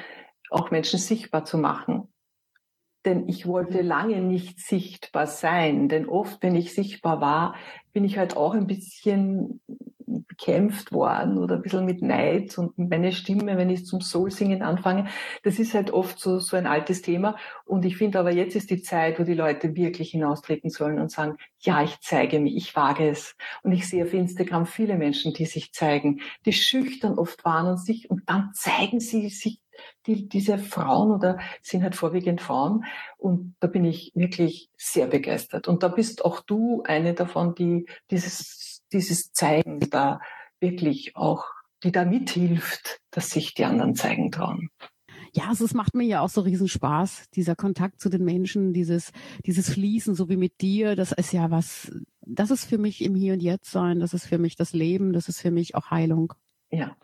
auch 0.51 0.71
Menschen 0.71 0.99
sichtbar 0.99 1.45
zu 1.45 1.58
machen. 1.58 2.10
Denn 3.05 3.29
ich 3.29 3.45
wollte 3.45 3.82
lange 3.82 4.21
nicht 4.21 4.60
sichtbar 4.60 5.25
sein, 5.25 5.88
denn 5.88 6.08
oft, 6.08 6.43
wenn 6.43 6.55
ich 6.55 6.73
sichtbar 6.73 7.21
war, 7.21 7.55
bin 7.93 8.03
ich 8.03 8.17
halt 8.17 8.36
auch 8.36 8.53
ein 8.53 8.67
bisschen 8.67 9.62
bekämpft 10.39 10.91
worden 10.91 11.38
oder 11.38 11.56
ein 11.56 11.62
bisschen 11.62 11.86
mit 11.86 12.02
Neid 12.02 12.58
und 12.58 12.78
meine 12.78 13.12
Stimme, 13.12 13.58
wenn 13.58 13.69
ich 13.69 13.86
zum 13.86 14.02
Soul-Singen 14.02 14.62
anfange, 14.62 15.08
das 15.43 15.60
ist 15.60 15.73
halt 15.73 15.91
oft 15.91 16.19
so, 16.19 16.39
so 16.39 16.56
ein 16.56 16.65
altes 16.65 17.02
Thema. 17.02 17.36
Und 17.65 17.86
ich 17.86 17.97
finde 17.97 18.19
aber 18.19 18.32
jetzt 18.32 18.56
ist 18.56 18.69
die 18.69 18.82
Zeit, 18.82 19.19
wo 19.19 19.23
die 19.23 19.34
Leute 19.34 19.75
wirklich 19.75 20.12
hinaustreten 20.12 20.69
sollen 20.69 20.99
und 20.99 21.12
sagen, 21.12 21.36
ja, 21.60 21.84
ich 21.84 21.99
zeige 22.02 22.39
mich, 22.39 22.56
ich 22.56 22.75
wage 22.75 23.10
es. 23.10 23.36
Und 23.63 23.71
ich 23.73 23.88
sehe 23.88 24.06
auf 24.06 24.13
Instagram 24.13 24.65
viele 24.65 24.95
Menschen, 24.95 25.34
die 25.34 25.45
sich 25.45 25.73
zeigen, 25.73 26.21
die 26.45 26.54
schüchtern 26.54 27.17
oft 27.17 27.43
waren 27.43 27.67
und 27.67 27.78
sich, 27.78 28.10
und 28.10 28.23
dann 28.28 28.52
zeigen 28.54 28.99
sie 28.99 29.30
sich 29.30 29.60
die, 30.08 30.28
diese 30.28 30.58
Frauen 30.58 31.12
oder 31.12 31.39
sind 31.62 31.84
halt 31.84 31.95
vorwiegend 31.95 32.41
Frauen. 32.41 32.86
Und 33.17 33.56
da 33.60 33.67
bin 33.67 33.86
ich 33.86 34.12
wirklich 34.15 34.69
sehr 34.78 35.08
begeistert. 35.08 35.67
Und 35.67 35.84
da 35.84 35.88
bist 35.88 36.25
auch 36.25 36.41
du 36.41 36.84
eine 36.86 37.13
davon, 37.13 37.56
die 37.56 37.86
dieses, 38.12 38.78
dieses 38.91 39.32
Zeigen 39.32 39.80
da 39.89 40.19
wirklich 40.60 41.15
auch, 41.15 41.45
die 41.84 41.91
da 41.91 42.06
mithilft, 42.06 42.99
dass 43.12 43.30
sich 43.30 43.54
die 43.54 43.65
anderen 43.65 43.95
zeigen 43.95 44.32
trauen. 44.32 44.69
Ja, 45.34 45.49
also 45.49 45.65
es 45.65 45.73
macht 45.73 45.93
mir 45.93 46.06
ja 46.06 46.21
auch 46.21 46.30
so 46.30 46.41
riesen 46.41 46.67
Spaß, 46.67 47.30
dieser 47.36 47.56
Kontakt 47.56 48.02
zu 48.02 48.10
den 48.10 48.23
Menschen, 48.23 48.73
dieses, 48.73 49.12
dieses 49.45 49.69
Fließen, 49.69 50.15
so 50.15 50.28
wie 50.28 50.38
mit 50.38 50.62
dir, 50.62 50.95
das 50.95 51.12
ist 51.12 51.34
ja 51.34 51.52
was, 51.52 51.91
das 52.21 52.52
ist 52.52 52.65
für 52.65 52.78
mich 52.78 53.04
im 53.04 53.15
Hier 53.15 53.34
und 53.34 53.41
Jetzt 53.41 53.71
sein, 53.71 53.99
das 53.99 54.13
ist 54.13 54.25
für 54.25 54.39
mich 54.39 54.56
das 54.56 54.73
Leben, 54.73 55.13
das 55.13 55.30
ist 55.30 55.41
für 55.41 55.52
mich 55.52 55.75
auch 55.75 55.91
Heilung. 55.91 56.34
Ja, 56.71 56.95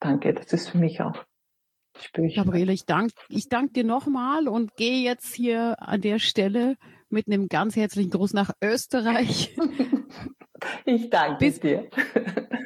danke, 0.00 0.34
das 0.34 0.52
ist 0.52 0.68
für 0.70 0.78
mich 0.78 1.00
auch. 1.00 1.24
Gabriele, 2.12 2.72
ich 2.72 2.86
danke 2.86 3.14
ich 3.28 3.48
dank 3.48 3.74
dir 3.74 3.84
nochmal 3.84 4.48
und 4.48 4.74
gehe 4.76 5.02
jetzt 5.02 5.34
hier 5.34 5.76
an 5.80 6.00
der 6.00 6.18
Stelle 6.18 6.76
mit 7.08 7.26
einem 7.26 7.48
ganz 7.48 7.76
herzlichen 7.76 8.10
Gruß 8.10 8.32
nach 8.32 8.52
Österreich. 8.62 9.56
Ich 10.84 11.10
danke 11.10 11.38
bis, 11.38 11.60
dir. 11.60 11.88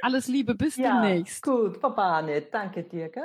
Alles 0.03 0.29
Liebe, 0.29 0.55
bis 0.55 0.77
ja, 0.77 1.01
demnächst. 1.01 1.43
Gut, 1.43 1.81
Baba 1.81 2.19
Annette, 2.19 2.49
danke 2.51 2.83
dir. 2.83 3.09
Gell? 3.09 3.25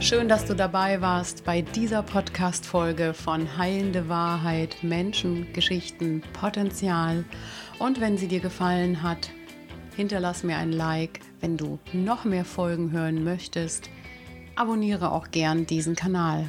Schön, 0.00 0.28
dass 0.28 0.44
du 0.44 0.54
dabei 0.54 1.00
warst 1.00 1.44
bei 1.44 1.62
dieser 1.62 2.00
Podcast-Folge 2.00 3.12
von 3.12 3.58
Heilende 3.58 4.08
Wahrheit, 4.08 4.76
Menschen, 4.82 5.52
Geschichten, 5.52 6.22
Potenzial. 6.32 7.24
Und 7.80 8.00
wenn 8.00 8.16
sie 8.16 8.28
dir 8.28 8.38
gefallen 8.38 9.02
hat, 9.02 9.30
hinterlass 9.96 10.44
mir 10.44 10.58
ein 10.58 10.70
Like. 10.70 11.18
Wenn 11.40 11.56
du 11.56 11.80
noch 11.92 12.24
mehr 12.24 12.44
Folgen 12.44 12.92
hören 12.92 13.24
möchtest, 13.24 13.90
abonniere 14.56 15.12
auch 15.12 15.30
gern 15.30 15.66
diesen 15.66 15.94
Kanal. 15.94 16.48